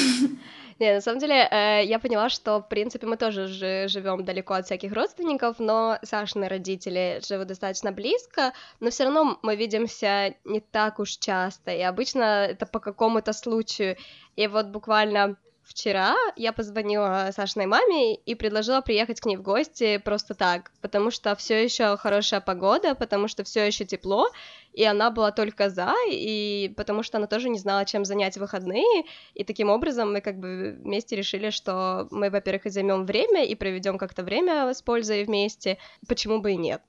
Не, 0.84 0.92
на 0.92 1.00
самом 1.00 1.18
деле, 1.18 1.48
э, 1.50 1.82
я 1.86 1.98
поняла, 1.98 2.28
что, 2.28 2.58
в 2.58 2.68
принципе, 2.68 3.06
мы 3.06 3.16
тоже 3.16 3.46
же 3.46 3.88
живем 3.88 4.22
далеко 4.22 4.52
от 4.52 4.66
всяких 4.66 4.92
родственников, 4.92 5.58
но 5.58 5.98
Сашины 6.02 6.46
родители 6.46 7.22
живут 7.26 7.46
достаточно 7.46 7.90
близко, 7.90 8.52
но 8.80 8.90
все 8.90 9.04
равно 9.04 9.38
мы 9.40 9.56
видимся 9.56 10.34
не 10.44 10.60
так 10.60 10.98
уж 10.98 11.16
часто, 11.16 11.70
и 11.70 11.80
обычно 11.80 12.44
это 12.44 12.66
по 12.66 12.80
какому-то 12.80 13.32
случаю. 13.32 13.96
И 14.36 14.46
вот 14.46 14.66
буквально 14.66 15.36
вчера 15.64 16.14
я 16.36 16.52
позвонила 16.52 17.30
Сашиной 17.32 17.66
маме 17.66 18.14
и 18.14 18.34
предложила 18.34 18.80
приехать 18.80 19.20
к 19.20 19.26
ней 19.26 19.36
в 19.36 19.42
гости 19.42 19.98
просто 19.98 20.34
так, 20.34 20.70
потому 20.80 21.10
что 21.10 21.34
все 21.34 21.64
еще 21.64 21.96
хорошая 21.96 22.40
погода, 22.40 22.94
потому 22.94 23.28
что 23.28 23.44
все 23.44 23.66
еще 23.66 23.84
тепло, 23.84 24.28
и 24.72 24.84
она 24.84 25.10
была 25.10 25.30
только 25.30 25.70
за, 25.70 25.92
и 26.10 26.72
потому 26.76 27.02
что 27.02 27.18
она 27.18 27.26
тоже 27.26 27.48
не 27.48 27.58
знала, 27.58 27.84
чем 27.84 28.04
занять 28.04 28.36
выходные, 28.36 29.04
и 29.34 29.44
таким 29.44 29.70
образом 29.70 30.12
мы 30.12 30.20
как 30.20 30.38
бы 30.38 30.76
вместе 30.82 31.16
решили, 31.16 31.50
что 31.50 32.08
мы, 32.10 32.30
во-первых, 32.30 32.66
и 32.66 32.70
займем 32.70 33.06
время, 33.06 33.44
и 33.44 33.54
проведем 33.54 33.98
как-то 33.98 34.22
время 34.22 34.72
с 34.72 34.82
пользой 34.82 35.24
вместе, 35.24 35.78
почему 36.08 36.40
бы 36.40 36.52
и 36.52 36.56
нет. 36.56 36.82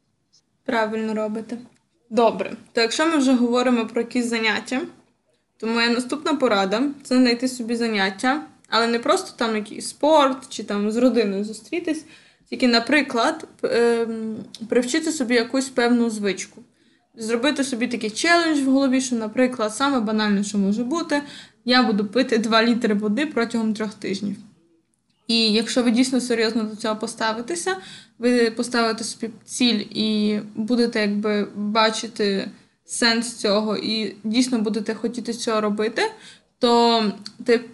Правильно 0.66 1.14
робите. 1.14 1.58
Добре, 2.10 2.54
то 2.74 2.82
якщо 2.82 3.06
ми 3.06 3.18
вже 3.18 3.34
говоримо 3.34 3.88
про 3.88 4.02
якісь 4.02 4.26
заняття, 4.26 4.82
то 5.58 5.68
моя 5.68 5.90
наступна 5.90 6.36
порада 6.36 6.84
це 7.04 7.16
знайти 7.18 7.48
собі 7.48 7.76
заняття, 7.76 8.42
але 8.70 8.88
не 8.88 9.00
просто 9.00 9.34
там 9.38 9.56
якийсь 9.56 9.88
спорт 9.88 10.50
чи 10.50 10.64
там 10.64 10.92
з 10.92 10.98
родиною 10.98 11.44
зустрітись, 11.44 12.06
тільки, 12.50 12.68
наприклад, 12.68 13.48
ем, 13.64 14.36
привчити 14.70 15.12
собі 15.12 15.36
якусь 15.36 15.70
певну 15.70 16.10
звичку. 16.10 16.62
Зробити 17.18 17.64
собі 17.64 17.88
такий 17.88 18.10
челендж 18.10 18.60
в 18.60 18.72
голові, 18.72 19.02
що, 19.02 19.16
наприклад, 19.16 19.76
саме 19.76 20.00
банальне, 20.00 20.44
що 20.44 20.58
може 20.58 20.84
бути, 20.84 21.22
я 21.66 21.84
буду 21.84 22.06
пити 22.06 22.38
2 22.38 22.64
літри 22.64 22.94
води 22.94 23.26
протягом 23.26 23.74
трьох 23.74 23.94
тижнів. 23.94 24.36
І 25.28 25.54
якщо 25.54 25.84
ви 25.84 25.92
дійсно 25.92 26.22
серйозно 26.22 26.64
до 26.64 26.76
цього 26.76 26.96
поставитеся, 26.96 27.78
ви 28.20 28.52
поставите 28.52 29.04
собі 29.04 29.30
ціль 29.46 29.84
і 29.90 30.40
будете 30.56 31.02
якби 31.02 31.48
бачити 31.56 32.52
сенс 32.86 33.36
цього, 33.36 33.78
і 33.78 34.16
дійсно 34.24 34.60
будете 34.60 34.96
хотіти 34.96 35.34
цього 35.34 35.62
робити, 35.62 36.02
то 36.66 37.12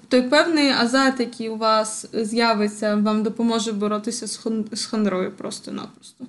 той, 0.10 0.21
певний 0.21 0.71
азарт, 0.71 1.19
який 1.19 1.50
у 1.50 1.55
вас 1.55 2.05
з'явиться, 2.13 2.95
вам 2.95 3.24
допоможе 3.24 3.71
боротися 3.71 4.41
хон, 4.43 4.65
з 4.71 4.86
хандрою 4.86 5.31
просто-напросто. 5.31 6.25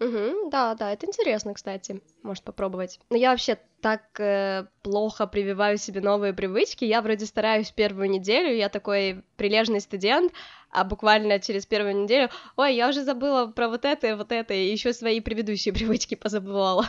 Угу, 0.00 0.50
да, 0.50 0.74
да, 0.74 0.90
это 0.90 1.06
интересно, 1.06 1.54
кстати. 1.54 2.00
Может 2.22 2.44
попробовать. 2.44 3.00
Но 3.10 3.16
я 3.16 3.28
вообще 3.30 3.56
так 3.80 4.00
э, 4.18 4.66
плохо 4.82 5.26
прививаю 5.26 5.78
себе 5.78 6.00
новые 6.00 6.32
привычки. 6.32 6.84
Я 6.84 7.00
вроде 7.00 7.26
стараюсь 7.26 7.70
первую 7.70 8.10
неделю, 8.10 8.56
я 8.56 8.68
такой 8.68 9.22
прилежный 9.36 9.80
студент, 9.80 10.32
а 10.70 10.84
буквально 10.84 11.38
через 11.38 11.66
первую 11.66 12.02
неделю, 12.02 12.28
ой, 12.56 12.74
я 12.74 12.88
уже 12.88 13.04
забыла 13.04 13.46
про 13.46 13.68
вот 13.68 13.84
это 13.84 14.06
и 14.06 14.14
вот 14.14 14.32
это, 14.32 14.54
и 14.54 14.72
еще 14.72 14.92
свои 14.92 15.20
предыдущие 15.20 15.74
привычки 15.78 16.16
позабывала. 16.16 16.88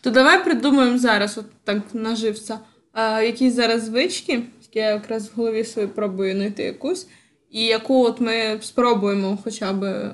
То 0.00 0.10
давай 0.10 0.44
придумаємо 0.44 0.98
зараз, 0.98 1.38
от 1.38 1.46
так 1.64 1.82
нажився, 1.92 2.58
а, 2.92 3.22
якісь 3.22 3.54
зараз 3.54 3.82
звички, 3.82 4.42
я 4.74 4.90
якраз 4.90 5.28
в 5.28 5.32
голові 5.34 5.64
собі 5.64 5.86
пробую 5.86 6.34
знайти 6.34 6.62
якусь, 6.62 7.06
і 7.50 7.64
яку 7.64 8.04
от 8.04 8.20
ми 8.20 8.58
спробуємо 8.60 9.38
хоча 9.44 9.72
б 9.72 10.12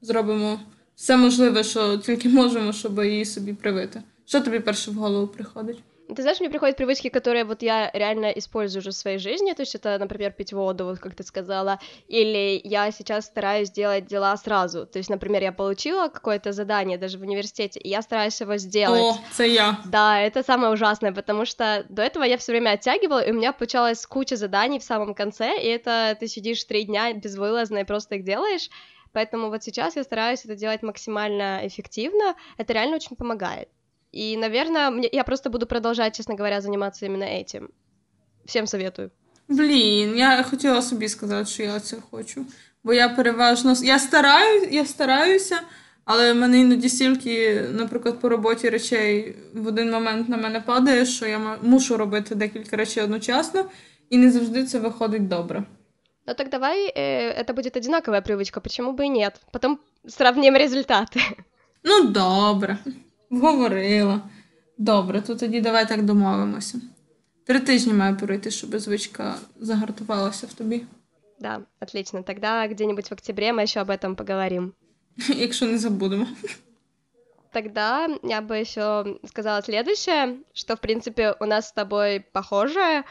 зробимо 0.00 0.60
все 0.94 1.16
можливе, 1.16 1.64
що 1.64 1.98
тільки 1.98 2.28
можемо, 2.28 2.72
щоб 2.72 3.04
її 3.04 3.24
собі 3.24 3.52
привити. 3.52 4.02
Що 4.24 4.40
тобі 4.40 4.60
перше 4.60 4.90
в 4.90 4.94
голову 4.94 5.26
приходить? 5.26 5.82
Ты 6.14 6.22
знаешь, 6.22 6.40
мне 6.40 6.50
приходят 6.50 6.76
привычки, 6.76 7.08
которые 7.08 7.44
вот 7.44 7.62
я 7.62 7.90
реально 7.92 8.26
использую 8.30 8.80
уже 8.80 8.90
в 8.90 8.94
своей 8.94 9.18
жизни, 9.18 9.52
то 9.52 9.62
есть 9.62 9.74
это, 9.74 9.98
например, 9.98 10.32
пить 10.32 10.52
воду, 10.52 10.84
вот 10.84 10.98
как 10.98 11.14
ты 11.14 11.22
сказала, 11.22 11.78
или 12.08 12.60
я 12.64 12.90
сейчас 12.90 13.26
стараюсь 13.26 13.70
делать 13.70 14.06
дела 14.06 14.36
сразу, 14.36 14.86
то 14.86 14.98
есть, 14.98 15.10
например, 15.10 15.42
я 15.42 15.52
получила 15.52 16.08
какое-то 16.08 16.52
задание 16.52 16.98
даже 16.98 17.18
в 17.18 17.22
университете, 17.22 17.80
и 17.80 17.88
я 17.88 18.02
стараюсь 18.02 18.40
его 18.40 18.56
сделать. 18.56 19.04
О, 19.04 19.18
це 19.32 19.48
я. 19.48 19.76
Да, 19.84 20.20
это 20.20 20.42
самое 20.42 20.72
ужасное, 20.72 21.12
потому 21.12 21.46
что 21.46 21.84
до 21.88 22.02
этого 22.02 22.24
я 22.24 22.36
все 22.36 22.52
время 22.52 22.70
оттягивала, 22.72 23.20
и 23.20 23.30
у 23.30 23.34
меня 23.34 23.52
получалась 23.52 24.06
куча 24.06 24.36
заданий 24.36 24.78
в 24.78 24.84
самом 24.84 25.14
конце, 25.14 25.58
и 25.58 25.66
это 25.66 26.16
ты 26.20 26.28
сидишь 26.28 26.64
три 26.64 26.84
дня 26.84 27.12
безвылазно 27.12 27.78
и 27.78 27.84
просто 27.84 28.16
их 28.16 28.24
делаешь, 28.24 28.70
Поэтому 29.12 29.48
вот 29.48 29.62
сейчас 29.64 29.96
я 29.96 30.04
стараюсь 30.04 30.44
это 30.44 30.54
делать 30.54 30.82
максимально 30.82 31.66
эффективно. 31.66 32.36
Это 32.58 32.72
реально 32.72 32.96
очень 32.96 33.16
помогает. 33.16 33.68
И, 34.11 34.37
наверное, 34.37 34.89
мне, 34.89 35.09
я 35.11 35.23
просто 35.23 35.49
буду 35.49 35.67
продолжать, 35.67 36.15
честно 36.15 36.35
говоря, 36.35 36.61
заниматься 36.61 37.05
именно 37.05 37.25
этим. 37.25 37.69
Всем 38.45 38.67
советую. 38.67 39.11
Блін, 39.47 40.17
я 40.17 40.43
хотіла 40.43 40.81
собі 40.81 41.09
сказати, 41.09 41.49
що 41.49 41.63
я 41.63 41.79
це 41.79 41.97
хочу. 42.11 42.45
Бо 42.83 42.93
я 42.93 43.09
переважно 43.09 43.73
я 43.83 43.99
стараю, 43.99 44.67
я 44.71 44.85
стараюся, 44.85 45.59
але 46.05 46.33
в 46.33 46.35
мене 46.35 46.59
іноді 46.59 46.89
стільки, 46.89 47.61
наприклад, 47.71 48.19
по 48.19 48.29
роботі 48.29 48.69
речей 48.69 49.35
в 49.53 49.67
один 49.67 49.91
момент 49.91 50.29
на 50.29 50.37
мене 50.37 50.61
падає, 50.61 51.05
що 51.05 51.25
я 51.25 51.57
мушу 51.61 51.97
робити 51.97 52.35
декілька 52.35 52.75
речей 52.75 53.03
одночасно, 53.03 53.65
і 54.09 54.17
не 54.17 54.31
завжди 54.31 54.63
це 54.63 54.79
виходить 54.79 55.27
добре. 55.27 55.63
Ну 56.27 56.33
так 56.33 56.49
давай 56.49 56.87
э, 56.87 57.29
это 57.41 57.53
будет 57.53 57.77
одинаковая 57.77 58.21
привычка, 58.21 58.59
почему 58.59 58.93
бы 58.93 59.05
и 59.05 59.09
нет? 59.09 59.41
Потом 59.51 59.79
сравним 60.07 60.55
результати. 60.55 61.19
Ну, 61.83 62.03
добре, 62.03 62.77
вговорила. 63.29 64.21
Добре, 64.77 65.21
то 65.21 65.35
тоді 65.35 65.61
давай 65.61 65.87
так 65.87 66.03
домовимося. 66.03 66.81
Три 67.45 67.59
тижні 67.59 67.93
має 67.93 68.13
пройти, 68.13 68.51
щоб 68.51 68.79
звичка 68.79 69.35
загартувалася 69.59 70.47
в 70.47 70.53
тобі. 70.53 70.85
Да, 71.39 71.61
отлично. 71.79 72.23
Тогда 72.23 72.67
где-нибудь 72.67 73.09
в 73.09 73.13
октябре 73.13 73.53
мы 73.53 73.61
еще 73.61 73.81
об 73.81 73.89
этом 73.89 74.15
поговорим. 74.15 74.73
Якщо 75.35 75.65
не 75.65 75.77
забудемо. 75.77 76.27
Тогда 77.51 78.09
я 78.23 78.41
бы 78.41 78.57
еще 78.57 79.17
сказала 79.27 79.61
следующее, 79.61 80.37
что, 80.53 80.75
в 80.75 80.81
принципе, 80.81 81.35
у 81.39 81.45
нас 81.45 81.69
с 81.69 81.71
тобой 81.71 82.19
похожее, 82.19 83.03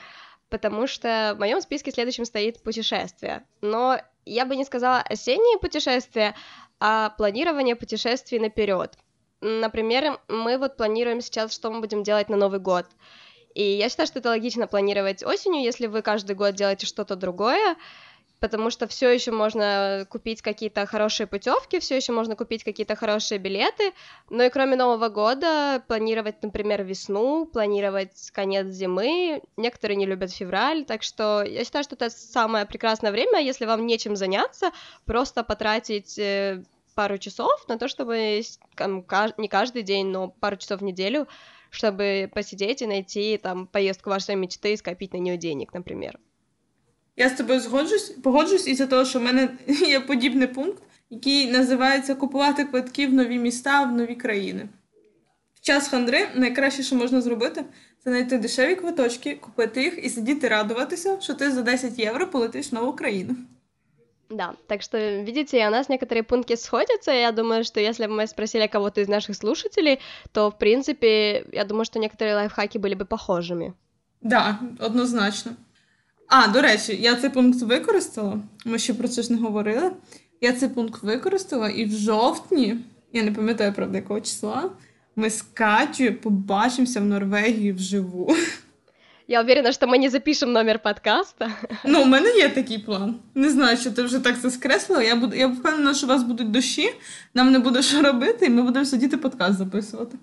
потому 0.50 0.87
что 0.87 1.33
в 1.35 1.38
моем 1.38 1.62
списке 1.62 1.90
следующим 1.90 2.27
стоит 2.27 2.62
путешествие. 2.62 3.46
Но 3.62 3.98
я 4.27 4.44
бы 4.44 4.57
не 4.57 4.64
сказала 4.64 5.00
осенние 5.00 5.59
путешествия, 5.59 6.35
а 6.79 7.11
планирование 7.16 7.74
путешествий 7.74 8.38
наперед. 8.38 8.98
Например, 9.41 10.19
мы 10.28 10.58
вот 10.58 10.75
планируем 10.78 11.21
сейчас, 11.21 11.54
что 11.54 11.71
мы 11.71 11.80
будем 11.80 12.04
делать 12.04 12.30
на 12.30 12.38
Новый 12.38 12.60
год. 12.60 12.86
И 13.56 13.63
я 13.63 13.89
считаю, 13.89 14.08
что 14.08 14.19
это 14.19 14.30
логично 14.30 14.67
планировать 14.67 15.23
осенью, 15.23 15.63
если 15.63 15.88
вы 15.88 16.02
каждый 16.02 16.36
год 16.36 16.56
делаете 16.56 16.86
что-то 16.86 17.15
другое, 17.15 17.75
потому 18.39 18.69
что 18.69 18.88
все 18.88 19.10
еще 19.10 19.32
можно 19.32 20.06
купить 20.10 20.41
какие-то 20.41 20.86
хорошие 20.86 21.28
путевки, 21.28 21.80
все 21.80 21.95
еще 21.97 22.12
можно 22.12 22.36
купить 22.36 22.63
какие-то 22.63 22.95
хорошие 22.95 23.39
билеты, 23.39 23.93
но 24.30 24.43
и 24.43 24.49
кроме 24.49 24.75
Нового 24.75 25.10
года 25.10 25.84
планировать, 25.88 26.41
например, 26.41 26.84
весну, 26.84 27.45
планировать 27.45 28.32
конец 28.32 28.67
зимы, 28.67 29.41
некоторые 29.58 29.97
не 29.97 30.06
любят 30.06 30.32
февраль, 30.32 30.86
так 30.86 31.04
что 31.04 31.43
я 31.43 31.63
считаю, 31.63 31.84
что 31.84 31.95
это 31.95 32.10
самое 32.10 32.65
прекрасное 32.65 33.12
время, 33.12 33.41
если 33.41 33.65
вам 33.65 33.86
нечем 33.86 34.15
заняться, 34.15 34.71
просто 35.06 35.43
потратить 35.43 36.17
э, 36.17 36.63
пару 36.94 37.18
часов 37.18 37.64
на 37.68 37.79
то, 37.79 37.88
чтобы 37.88 38.42
не 39.38 39.48
каждый 39.48 39.83
день, 39.83 40.07
но 40.07 40.29
пару 40.29 40.57
часов 40.57 40.81
в 40.81 40.85
неделю, 40.85 41.27
чтобы 41.70 42.31
посидеть 42.33 42.83
и 42.83 42.87
найти 42.87 43.37
там 43.37 43.66
поездку 43.66 44.11
вашей 44.11 44.37
мечты 44.37 44.72
и 44.72 44.77
скопить 44.77 45.12
на 45.12 45.18
нее 45.18 45.37
денег, 45.37 45.68
например. 45.74 46.18
Я 47.16 47.29
з 47.29 47.33
тобою 47.33 47.61
згоджусь, 47.61 48.11
погоджусь 48.11 48.66
із-за 48.66 48.87
того, 48.87 49.05
що 49.05 49.18
в 49.18 49.22
мене 49.22 49.48
є 49.66 50.00
подібний 50.00 50.48
пункт, 50.48 50.83
який 51.11 51.50
називається 51.50 52.14
купувати 52.14 52.64
квитки 52.64 53.07
в 53.07 53.14
нові 53.14 53.38
міста, 53.38 53.83
в 53.83 53.92
нові 53.92 54.14
країни. 54.14 54.68
В 55.55 55.61
час 55.61 55.88
хандри 55.88 56.29
найкраще, 56.35 56.83
що 56.83 56.96
можна 56.96 57.20
зробити, 57.20 57.64
це 58.05 58.11
знайти 58.11 58.38
дешеві 58.38 58.74
квиточки, 58.74 59.35
купити 59.35 59.83
їх 59.83 60.05
і 60.05 60.11
сидіти 60.11 60.48
радуватися, 60.48 61.20
що 61.20 61.35
ти 61.35 61.50
за 61.50 61.62
10 61.62 61.98
євро 61.98 62.31
полетиш 62.31 62.72
в 62.72 62.74
нову 62.74 62.92
країну. 62.92 63.37
Да, 64.31 64.55
так 64.66 64.83
что, 64.83 64.98
видите, 65.22 65.66
у 65.66 65.70
нас 65.70 65.88
некоторые 65.88 66.22
пункты 66.22 66.57
сходятся. 66.57 67.12
Я 67.12 67.33
думаю, 67.33 67.64
что 67.64 67.81
если 67.81 68.07
бы 68.07 68.14
мы 68.14 68.27
спросили 68.27 68.66
кого-то 68.66 69.00
из 69.00 69.09
наших 69.09 69.37
слушателей, 69.37 70.00
то, 70.33 70.50
в 70.50 70.59
принципе, 70.59 71.44
я 71.53 71.64
думаю, 71.64 71.85
что 71.85 71.98
некоторые 71.98 72.35
лайфхаки 72.35 72.79
были 72.79 72.94
бы 72.94 73.05
похожими. 73.05 73.74
Да, 74.22 74.59
однозначно. 74.79 75.57
А, 76.29 76.48
до 76.48 76.62
речі, 76.62 76.96
я 76.96 77.16
цей 77.16 77.31
пункт 77.31 77.62
використала. 77.62 78.40
Ми 78.64 78.79
ще 78.79 78.94
про 78.94 79.09
це 79.09 79.22
ж 79.22 79.33
не 79.33 79.38
говорили. 79.38 79.92
Я 80.40 80.53
цей 80.53 80.68
пункт 80.68 81.03
використала, 81.03 81.68
і 81.68 81.85
в 81.85 81.92
жовтні, 81.92 82.77
я 83.12 83.22
не 83.22 83.33
пам'ятаю 83.33 83.72
правда, 83.72 83.96
якого 83.98 84.20
числа, 84.20 84.70
ми 85.16 85.31
з 85.31 85.42
Катю 85.42 86.14
побачимося 86.14 87.00
в 87.00 87.05
Норвегії 87.05 87.72
вживу. 87.72 88.35
Я 89.29 89.42
уверена, 89.42 89.72
що 89.72 89.87
ми 89.87 89.98
не 89.98 90.11
запишемо 90.11 90.53
номер 90.53 90.79
подкаста. 90.79 91.50
Ну, 91.85 92.03
у 92.03 92.05
мене 92.05 92.31
є 92.31 92.48
такий 92.48 92.79
план. 92.79 93.16
Не 93.35 93.50
знаю, 93.50 93.77
що 93.77 93.90
ти 93.90 94.03
вже 94.03 94.18
так 94.18 94.40
це 94.40 94.50
скреслила. 94.50 95.03
Я 95.03 95.16
буду, 95.16 95.37
я 95.37 95.46
впевнена, 95.46 95.94
що 95.94 96.07
у 96.07 96.09
вас 96.09 96.22
будуть 96.22 96.50
дощі, 96.50 96.94
нам 97.35 97.53
не 97.53 97.59
буде 97.59 97.83
що 97.83 98.03
робити, 98.03 98.46
і 98.46 98.50
ми 98.50 98.62
будемо 98.62 98.85
сидіти 98.85 99.16
подкаст 99.16 99.59
записувати. 99.59 100.18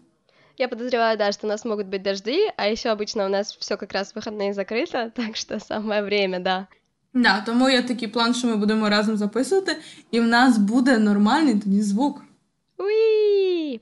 Я 0.58 0.68
подозреваю, 0.68 1.18
да, 1.18 1.32
что 1.32 1.48
у 1.48 1.50
нас 1.50 1.66
могут 1.66 1.88
быть 1.88 2.04
дожди, 2.04 2.52
а 2.58 2.68
еще 2.68 2.90
обычно 2.90 3.26
у 3.26 3.30
нас 3.30 3.58
все 3.60 3.78
как 3.78 3.94
раз 3.94 4.14
в 4.14 4.16
выходные 4.18 4.54
закрыто, 4.54 5.12
так 5.16 5.36
что 5.36 5.60
самое 5.60 6.02
время, 6.02 6.40
да. 6.40 6.68
Да, 7.14 7.42
тому 7.46 7.70
є 7.70 7.82
такий 7.82 8.08
план, 8.08 8.34
що 8.34 8.48
ми 8.48 8.56
будемо 8.56 8.90
разом 8.90 9.18
записувати, 9.18 9.78
і 10.12 10.20
в 10.20 10.28
нас 10.28 10.58
буде 10.58 10.98
нормальний 10.98 11.60
тоді 11.60 11.82
звук. 11.82 12.24
Уи! 12.78 13.80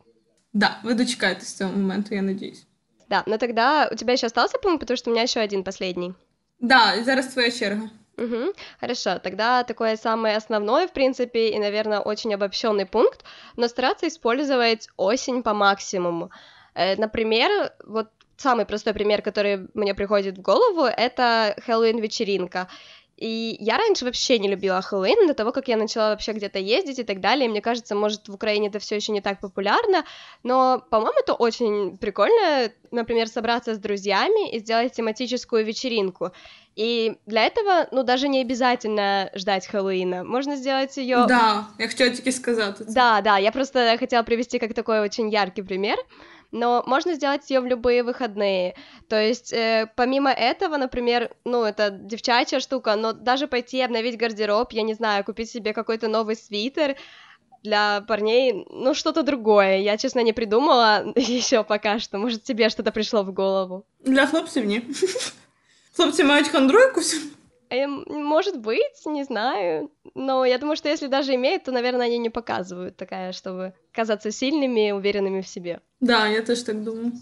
Да, 0.54 0.80
ви 0.84 0.94
дочекаєтесь 0.94 1.54
цього 1.54 1.72
моменту, 1.72 2.16
я 2.16 2.22
надіюсь. 2.22 2.63
Да, 3.09 3.23
но 3.27 3.39
тогда 3.39 3.89
у 3.91 3.95
тебя 3.95 4.13
еще 4.15 4.27
остался 4.27 4.59
пункт, 4.59 4.81
потому 4.81 4.97
что 4.97 5.11
у 5.11 5.13
меня 5.13 5.23
еще 5.23 5.41
один 5.41 5.65
последний. 5.65 6.15
Да, 6.61 7.03
зараз 7.05 7.27
твоя 7.29 7.51
черга. 7.51 7.91
Угу, 8.17 8.55
хорошо, 8.81 9.19
тогда 9.19 9.65
такой 9.65 9.97
самый 9.97 10.37
основной, 10.37 10.87
в 10.87 10.93
принципе, 10.93 11.51
и, 11.51 11.59
наверное, 11.59 11.99
очень 11.99 12.33
обобщенный 12.33 12.87
пункт, 12.87 13.25
но 13.57 13.67
стараться 13.67 14.07
использовать 14.07 14.89
осень 14.97 15.43
по 15.43 15.53
максимуму. 15.53 16.31
Э, 16.75 16.95
Например, 16.97 17.73
вот 17.85 18.11
самый 18.37 18.67
простой 18.67 18.95
пример, 18.95 19.23
который 19.23 19.69
мне 19.75 19.95
приходит 19.95 20.39
в 20.39 20.43
голову, 20.43 20.85
это 20.85 21.57
Хэллоуин-вечеринка. 21.67 22.69
И 23.17 23.57
я 23.61 23.79
раньше 23.79 24.05
вообще 24.05 24.39
не 24.39 24.49
любила 24.49 24.83
Хэллоуин, 24.83 25.29
до 25.29 25.35
того, 25.35 25.53
как 25.53 25.69
я 25.69 25.77
начала 25.77 26.11
вообще 26.11 26.33
где-то 26.33 26.59
ездить 26.59 26.99
и 26.99 27.05
так 27.05 27.21
далее. 27.21 27.49
Мне 27.49 27.61
кажется, 27.61 27.95
может, 27.95 28.29
в 28.29 28.35
Украине 28.35 28.69
это 28.69 28.79
все 28.79 28.97
еще 28.97 29.13
не 29.13 29.21
так 29.21 29.41
популярно, 29.41 30.05
но, 30.43 30.83
по-моему, 30.91 31.19
это 31.21 31.35
очень 31.35 31.97
прикольно, 31.99 32.71
например, 32.91 33.29
собраться 33.29 33.75
с 33.75 33.79
друзьями 33.79 34.51
и 34.51 34.59
сделать 34.59 34.93
тематическую 34.93 35.65
вечеринку. 35.65 36.33
И 36.77 37.17
для 37.27 37.47
этого, 37.47 37.87
ну, 37.93 38.03
даже 38.03 38.29
не 38.29 38.41
обязательно 38.41 39.31
ждать 39.37 39.69
Хэллоуина. 39.69 40.25
Можно 40.25 40.57
сделать 40.57 40.99
ее... 40.99 41.25
Да, 41.29 41.67
я 41.79 41.89
хотіла 41.89 42.11
тільки 42.11 42.33
сказати. 42.33 42.85
Це. 42.85 42.93
Да, 42.93 43.21
да, 43.21 43.39
я 43.39 43.53
просто 43.53 43.97
хотела 43.99 44.23
привести 44.25 44.59
как 44.59 44.75
такой 44.75 44.99
очень 44.99 45.29
яркий 45.29 45.63
пример, 45.63 45.97
но 46.54 46.84
можно 46.88 47.14
сделать 47.14 47.50
ее 47.50 47.60
в 47.60 47.66
любые 47.66 48.04
выходные. 48.04 48.76
То 49.08 49.20
есть, 49.22 49.54
э, 49.54 49.92
помимо 49.96 50.32
этого, 50.32 50.78
например, 50.78 51.32
ну, 51.46 51.64
это 51.64 51.90
девчачья 51.90 52.60
штука, 52.60 52.96
но 52.96 53.14
даже 53.14 53.48
пойти 53.48 53.82
обновить 53.82 54.18
гардероб, 54.18 54.72
я 54.72 54.82
не 54.82 54.94
знаю, 54.94 55.24
купить 55.24 55.50
себе 55.50 55.74
какой-то 55.74 56.08
новый 56.08 56.36
свитер, 56.36 56.96
для 57.64 58.02
парней, 58.08 58.66
ну, 58.70 58.94
что-то 58.94 59.24
другое. 59.24 59.80
Я, 59.80 59.98
честно, 59.98 60.22
не 60.22 60.34
придумала 60.34 61.12
еще 61.16 61.64
пока 61.64 62.00
что. 62.00 62.18
Может, 62.18 62.44
тебе 62.44 62.70
что-то 62.70 62.92
пришло 62.92 63.24
в 63.24 63.34
голову? 63.34 63.86
Для 64.06 64.26
хлопців 64.26 64.66
ні. 64.66 64.82
Хлопці 65.96 66.24
мають 66.24 66.48
хандру 66.48 66.80
якусь. 66.80 67.22
Эм, 67.72 68.06
Может 68.08 68.58
быть, 68.58 69.06
не 69.06 69.24
знаю. 69.24 69.92
Но 70.16 70.46
я 70.46 70.58
думаю, 70.58 70.76
что 70.76 70.90
если 70.90 71.08
даже 71.08 71.36
имеют, 71.36 71.64
то, 71.64 71.72
наверное, 71.72 72.08
они 72.08 72.18
не 72.18 72.30
показывают 72.30 72.98
такая, 72.98 73.32
чтобы 73.32 73.74
казаться 73.92 74.32
сильными 74.32 74.88
и 74.88 74.92
уверенными 74.92 75.42
в 75.42 75.48
себе. 75.48 75.80
Да, 76.05 76.27
я 76.27 76.43
теж 76.43 76.63
так 76.63 76.85
думаю. 76.85 77.13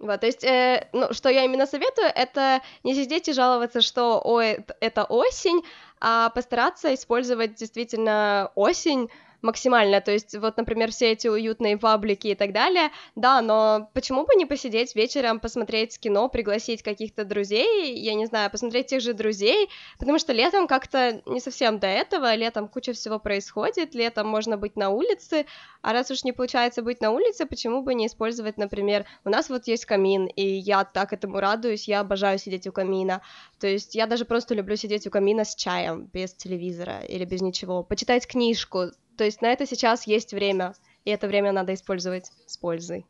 Вот, 0.00 0.20
то 0.20 0.26
есть, 0.26 0.44
э, 0.44 0.88
ну, 0.92 1.12
что 1.12 1.28
я 1.28 1.44
именно 1.44 1.66
советую, 1.66 2.08
это 2.14 2.62
не 2.82 2.94
сидеть 2.94 3.28
и 3.28 3.32
жаловаться, 3.32 3.80
что, 3.80 4.20
ой, 4.24 4.64
это 4.80 5.04
осень, 5.04 5.62
а 6.00 6.30
постараться 6.30 6.94
использовать 6.94 7.54
действительно 7.54 8.50
осень 8.54 9.10
максимально, 9.44 10.00
то 10.00 10.10
есть, 10.10 10.36
вот, 10.36 10.56
например, 10.56 10.90
все 10.90 11.12
эти 11.12 11.28
уютные 11.28 11.76
паблики 11.76 12.28
и 12.28 12.34
так 12.34 12.52
далее, 12.52 12.90
да, 13.14 13.40
но 13.42 13.90
почему 13.92 14.24
бы 14.24 14.34
не 14.34 14.46
посидеть 14.46 14.96
вечером, 14.96 15.38
посмотреть 15.38 16.00
кино, 16.00 16.28
пригласить 16.28 16.82
каких-то 16.82 17.24
друзей, 17.24 17.96
я 17.98 18.14
не 18.14 18.26
знаю, 18.26 18.50
посмотреть 18.50 18.86
тех 18.86 19.00
же 19.00 19.12
друзей, 19.12 19.68
потому 19.98 20.18
что 20.18 20.32
летом 20.32 20.66
как-то 20.66 21.22
не 21.26 21.40
совсем 21.40 21.78
до 21.78 21.86
этого, 21.86 22.34
летом 22.34 22.68
куча 22.68 22.92
всего 22.94 23.18
происходит, 23.18 23.94
летом 23.94 24.26
можно 24.26 24.56
быть 24.56 24.76
на 24.76 24.90
улице, 24.90 25.46
а 25.82 25.92
раз 25.92 26.10
уж 26.10 26.24
не 26.24 26.32
получается 26.32 26.82
быть 26.82 27.02
на 27.02 27.10
улице, 27.10 27.44
почему 27.46 27.82
бы 27.82 27.94
не 27.94 28.06
использовать, 28.06 28.56
например, 28.56 29.04
у 29.24 29.28
нас 29.28 29.50
вот 29.50 29.66
есть 29.66 29.84
камин, 29.84 30.26
и 30.26 30.42
я 30.42 30.84
так 30.84 31.12
этому 31.12 31.40
радуюсь, 31.40 31.86
я 31.86 32.00
обожаю 32.00 32.38
сидеть 32.38 32.66
у 32.66 32.72
камина. 32.72 33.20
То 33.60 33.66
есть 33.66 33.94
я 33.94 34.06
даже 34.06 34.24
просто 34.24 34.54
люблю 34.54 34.76
сидеть 34.76 35.06
у 35.06 35.10
камина 35.10 35.44
с 35.44 35.54
чаем, 35.54 36.06
без 36.12 36.32
телевизора 36.34 37.00
или 37.00 37.24
без 37.24 37.42
ничего, 37.42 37.82
почитать 37.82 38.26
книжку. 38.26 38.90
То 39.17 39.23
есть 39.25 39.41
на 39.41 39.51
это 39.51 39.65
сейчас 39.65 40.07
есть 40.07 40.33
время, 40.33 40.73
и 41.05 41.11
это 41.11 41.27
время 41.27 41.51
надо 41.51 41.73
использовать 41.73 42.31
с 42.45 42.57
пользой. 42.57 43.05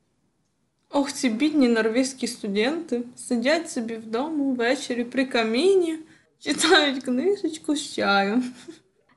Ох, 0.91 1.12
ці 1.12 1.29
бідні 1.29 1.67
норвезькі 1.67 2.27
студенти 2.27 3.01
сидять 3.15 3.71
собі 3.71 3.95
вдома 3.95 4.53
ввечері 4.53 5.03
при 5.03 5.25
каміні, 5.25 5.99
читають 6.39 7.03
книжечку 7.03 7.75
з 7.75 7.95
чаєм. 7.95 8.53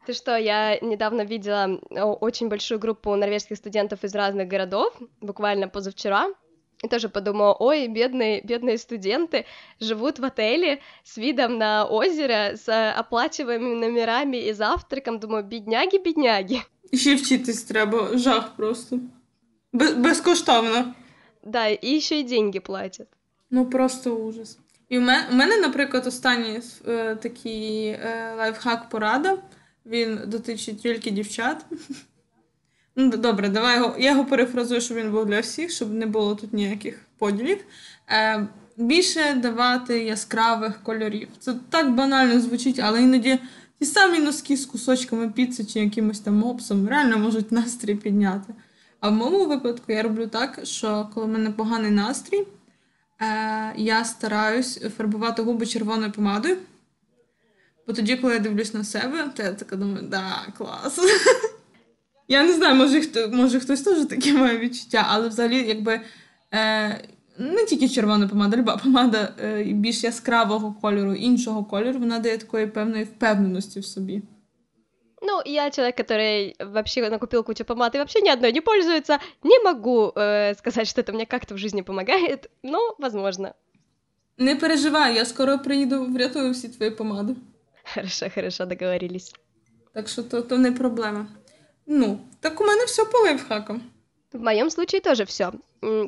Ты 0.07 0.15
что, 0.15 0.37
я 0.37 0.81
недавно 0.83 1.25
видела 1.25 1.79
о, 1.91 2.19
очень 2.21 2.49
большую 2.49 2.81
группу 2.81 3.15
норвежских 3.15 3.57
студентов 3.57 4.03
из 4.05 4.15
разных 4.15 4.49
городов, 4.49 4.93
буквально 5.21 5.69
позавчера, 5.69 6.29
и 6.83 6.89
тоже 6.89 7.09
подумала, 7.09 7.57
ой, 7.59 7.87
бедные, 7.87 8.41
бедные 8.43 8.79
студенты 8.79 9.47
живут 9.79 10.19
в 10.19 10.25
отеле 10.25 10.81
с 11.05 11.17
видом 11.17 11.57
на 11.57 11.87
озеро, 11.87 12.57
с 12.57 12.69
э, 12.69 12.91
оплачиваемыми 12.91 13.77
номерами 13.77 14.39
и 14.39 14.53
завтраком. 14.53 15.21
Думаю, 15.21 15.45
бедняги-бедняги. 15.45 16.63
І 16.76 16.76
Ще 16.94 17.16
вчитись 17.16 17.64
треба, 17.64 18.18
жах 18.18 18.56
просто. 18.56 19.00
Без- 19.74 19.94
безкоштовно. 19.94 20.94
Да, 21.44 21.68
и 21.70 21.98
еще 21.98 22.20
и 22.20 22.24
деньги 22.24 22.60
платят. 22.60 23.08
Ну 23.52 23.66
просто 23.66 24.16
ужас. 24.16 24.58
І 24.90 24.98
в 24.98 25.02
мене, 25.02 25.28
у 25.32 25.36
мене, 25.36 25.58
наприклад, 25.58 26.08
останній 26.08 26.62
е, 26.88 27.16
такий 27.16 27.88
е, 27.88 28.34
лайфхак 28.38 28.90
порада. 28.90 29.38
Він 29.86 30.20
дотичить 30.28 30.82
тільки 30.82 31.12
дівчат. 31.12 31.66
Ну, 33.00 33.10
добре, 33.10 33.50
давай 33.50 33.78
його. 33.78 33.96
Я 34.00 34.12
його 34.12 34.26
перефразую, 34.26 34.82
щоб 34.82 34.98
він 34.98 35.12
був 35.12 35.26
для 35.26 35.40
всіх, 35.40 35.72
щоб 35.72 35.94
не 35.94 36.06
було 36.06 36.36
тут 36.36 36.54
ніяких 36.54 37.02
поділів. 37.18 37.58
Е, 38.10 38.48
більше 38.78 39.34
давати 39.34 40.04
яскравих 40.04 40.84
кольорів. 40.84 41.28
Це 41.40 41.54
так 41.70 41.96
банально 41.96 42.40
звучить, 42.40 42.80
але 42.80 43.02
іноді 43.04 43.40
ті 43.80 43.86
самі 43.86 44.20
носки 44.20 44.58
з 44.58 44.66
кусочками 44.66 45.30
піци 45.30 45.66
чи 45.66 45.80
якимось 45.80 46.20
там 46.20 46.36
мопсом 46.36 46.88
реально 46.88 47.18
можуть 47.18 47.52
настрій 47.52 47.96
підняти. 47.96 48.54
А 49.00 49.10
в 49.10 49.14
моєму 49.14 49.46
випадку 49.46 49.92
я 49.92 50.04
роблю 50.04 50.28
так, 50.28 50.60
що 50.64 51.10
коли 51.14 51.26
в 51.26 51.30
мене 51.30 51.52
поганий 51.52 51.92
настрій, 51.92 52.44
е, 53.22 53.74
я 53.78 54.06
стараюсь 54.06 54.80
фарбувати 54.98 55.42
губи 55.42 55.66
червоною 55.66 56.12
помадою. 56.12 56.58
Бо 57.88 57.94
тоді, 57.94 58.16
коли 58.16 58.34
я 58.34 58.40
дивлюсь 58.40 58.74
на 58.74 58.84
себе, 58.84 59.32
то 59.36 59.44
я 59.44 59.54
така 59.54 59.76
думаю, 59.76 60.08
да, 60.08 60.46
клас. 60.58 61.00
Я 62.28 62.44
не 62.44 62.54
знаю, 62.54 62.76
може, 62.76 63.02
хто, 63.02 63.30
може 63.30 63.60
хтось 63.60 63.82
теж 63.82 64.06
таке 64.06 64.34
має 64.34 64.58
відчуття, 64.58 65.06
але 65.10 65.28
взагалі, 65.28 65.68
якби 65.68 66.02
е, 66.54 67.04
не 67.39 67.65
тільки 67.65 67.89
червона 67.89 68.29
помада, 68.29 68.57
люба 68.57 68.77
помада 68.77 69.35
е, 69.43 69.63
і 69.63 69.73
більш 69.73 70.05
яскравого 70.05 70.75
кольору, 70.81 71.15
іншого 71.15 71.65
кольору, 71.65 71.99
вона 71.99 72.19
дає 72.19 72.39
такої 72.39 72.67
певної 72.67 73.05
впевненості 73.05 73.81
в 73.81 73.85
собі. 73.85 74.23
Ну, 75.25 75.41
я 75.47 75.71
человек, 75.71 75.97
который 75.97 76.57
вообще 76.59 77.09
накупил 77.09 77.45
кучу 77.45 77.65
помад 77.65 77.95
и 77.95 77.99
вообще 77.99 78.21
ни 78.23 78.29
одной 78.29 78.53
не 78.53 78.61
пользуется. 78.61 79.19
Не 79.45 79.61
могу 79.61 80.13
э, 80.17 80.55
сказать, 80.55 80.89
что 80.89 81.01
это 81.01 81.13
мне 81.13 81.27
как-то 81.27 81.55
в 81.55 81.59
жизни 81.59 81.83
помогает, 81.83 82.51
но 82.63 82.97
возможно. 82.99 83.55
Не 84.39 84.57
переживай, 84.57 85.15
я 85.15 85.25
скоро 85.25 85.59
приїду, 85.59 86.05
врятую 86.05 86.53
всі 86.53 86.69
твої 86.69 86.91
помади. 86.91 87.37
Хорошо, 87.95 88.27
хорошо, 88.35 88.67
договорились. 88.67 89.35
Так 89.95 90.09
що 90.09 90.23
то, 90.23 90.43
то 90.43 90.59
не 90.59 90.73
проблема. 90.73 91.27
Ну, 91.87 92.19
так 92.41 92.61
у 92.61 92.65
мене 92.65 92.85
все 92.85 93.05
по 93.05 93.19
лайфхакам. 93.19 93.83
В 94.33 94.41
моем 94.41 94.71
случае 94.71 95.01
тоже 95.01 95.25
все. 95.25 95.53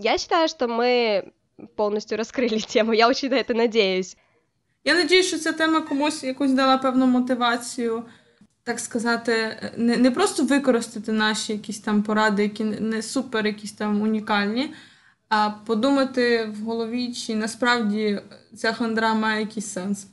Я 0.02 0.18
считаю, 0.18 0.48
что 0.48 0.66
мы 0.66 1.24
полностью 1.76 2.18
раскрыли 2.18 2.58
тему. 2.58 2.92
Я 2.92 3.08
очень 3.08 3.30
на 3.30 3.36
это 3.36 3.54
надеюсь. 3.54 4.16
Я 4.84 4.94
надію, 4.94 5.22
що 5.22 5.38
ця 5.38 5.52
тема 5.52 5.80
комусь 5.80 6.24
якусь 6.24 6.50
дала 6.52 6.78
певну 6.78 7.06
мотивацію, 7.06 8.02
так 8.64 8.80
сказати, 8.80 9.56
не, 9.76 9.96
не 9.96 10.10
просто 10.10 10.42
використати 10.44 11.12
наші 11.12 11.52
якісь 11.52 11.80
там 11.80 12.02
поради, 12.02 12.42
які 12.42 12.64
не- 12.64 12.80
не 12.80 13.02
супер 13.02 13.46
якісь 13.46 13.72
там 13.72 14.00
унікальні, 14.02 14.74
а 15.28 15.50
подумати 15.50 16.44
в 16.44 16.64
голові, 16.64 17.12
чи 17.12 17.34
насправді 17.34 18.20
ця 18.56 18.72
хандра 18.72 19.14
має 19.14 19.40
якийсь 19.40 19.72
сенс. 19.72 20.06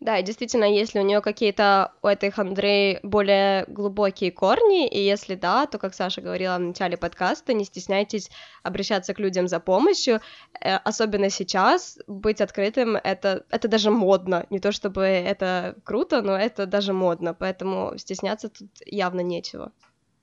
Да, 0.00 0.18
и 0.18 0.24
действительно, 0.24 0.64
если 0.64 0.98
у 0.98 1.04
нее 1.04 1.20
какие-то 1.20 1.92
у 2.02 2.08
этой 2.08 2.32
хандры 2.32 2.98
более 3.04 3.64
глубокие 3.68 4.32
корни, 4.32 4.88
и 4.88 4.98
если 4.98 5.36
да, 5.36 5.66
то, 5.66 5.78
как 5.78 5.94
Саша 5.94 6.20
говорила 6.20 6.56
в 6.56 6.60
начале 6.60 6.96
подкаста, 6.96 7.52
не 7.52 7.64
стесняйтесь 7.64 8.28
обращаться 8.64 9.14
к 9.14 9.20
людям 9.20 9.46
за 9.46 9.60
помощью, 9.60 10.20
Э, 10.64 10.76
особенно 10.84 11.30
сейчас 11.30 11.98
быть 12.06 12.40
открытым 12.40 12.96
это 12.96 13.44
это 13.50 13.68
даже 13.68 13.90
модно, 13.90 14.46
не 14.50 14.60
то 14.60 14.70
чтобы 14.70 15.02
это 15.02 15.74
круто, 15.84 16.22
но 16.22 16.38
это 16.38 16.66
даже 16.66 16.92
модно, 16.92 17.34
поэтому 17.34 17.98
стесняться 17.98 18.48
тут 18.48 18.68
явно 18.86 19.20
нечего. 19.20 19.72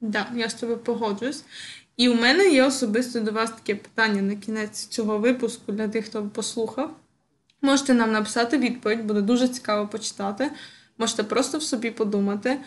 Да, 0.02 0.28
я 0.36 0.50
з 0.50 0.54
тобою 0.54 0.78
погоджуюсь. 0.78 1.44
І 1.98 2.10
у 2.10 2.14
мене 2.14 2.50
є 2.50 2.64
особисто 2.64 3.20
до 3.20 3.32
вас 3.32 3.52
таке 3.52 3.76
питання 3.76 4.22
на 4.22 4.36
кінець 4.36 4.88
цього 4.88 5.18
випуску 5.18 5.72
для 5.72 5.88
тих, 5.88 6.06
хто 6.06 6.24
послухав. 6.24 6.92
Можете 7.64 7.94
нам 7.94 8.12
написати 8.12 8.58
відповідь, 8.58 9.06
буде 9.06 9.22
дуже 9.22 9.48
цікаво 9.48 9.88
почитати. 9.88 10.52
Можете 10.98 11.24
просто 11.24 11.58
в 11.58 11.64
собі 11.64 11.92
подумати. 11.92 12.60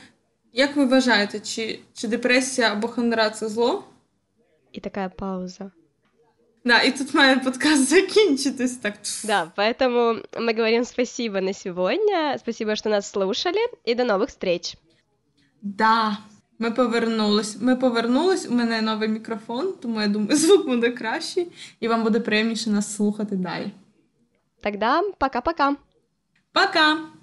Як 0.52 0.76
ви 0.76 0.84
вважаєте, 0.84 1.40
чи, 1.40 1.80
чи 1.94 2.08
депресія 2.08 2.72
або 2.72 2.88
хандра 2.88 3.30
це 3.30 3.48
зло? 3.48 3.84
И 4.76 4.80
такая 4.80 5.08
пауза. 5.08 5.70
Да, 6.64 6.80
и 6.82 6.92
тут 6.92 7.14
мой 7.14 7.40
подкаст 7.40 7.88
закінчитись 7.88 8.76
так. 8.76 8.94
Да, 9.24 9.52
поэтому 9.56 10.22
мы 10.38 10.54
говорим 10.54 10.84
спасибо 10.84 11.40
на 11.40 11.52
сегодня, 11.52 12.38
спасибо, 12.38 12.76
что 12.76 12.88
нас 12.88 13.10
слушали, 13.10 13.60
и 13.84 13.94
до 13.94 14.04
новых 14.04 14.28
встреч. 14.28 14.76
Да, 15.62 16.18
ми 16.58 16.70
повернулись. 16.70 17.56
Ми 17.60 17.76
повернулись, 17.76 18.48
у 18.48 18.54
мене 18.54 18.82
новий 18.82 19.08
мікрофон, 19.08 19.74
тому 19.82 20.00
я 20.00 20.08
думаю, 20.08 20.36
звук 20.36 20.66
буде 20.66 20.90
кращий, 20.90 21.48
і 21.80 21.88
вам 21.88 22.02
буде 22.02 22.20
приємніше 22.20 22.70
нас 22.70 22.96
слухати 22.96 23.36
далі. 23.36 23.70
Тогда 24.61 25.01
пока-пока. 25.19 25.75
Пока! 26.51 27.16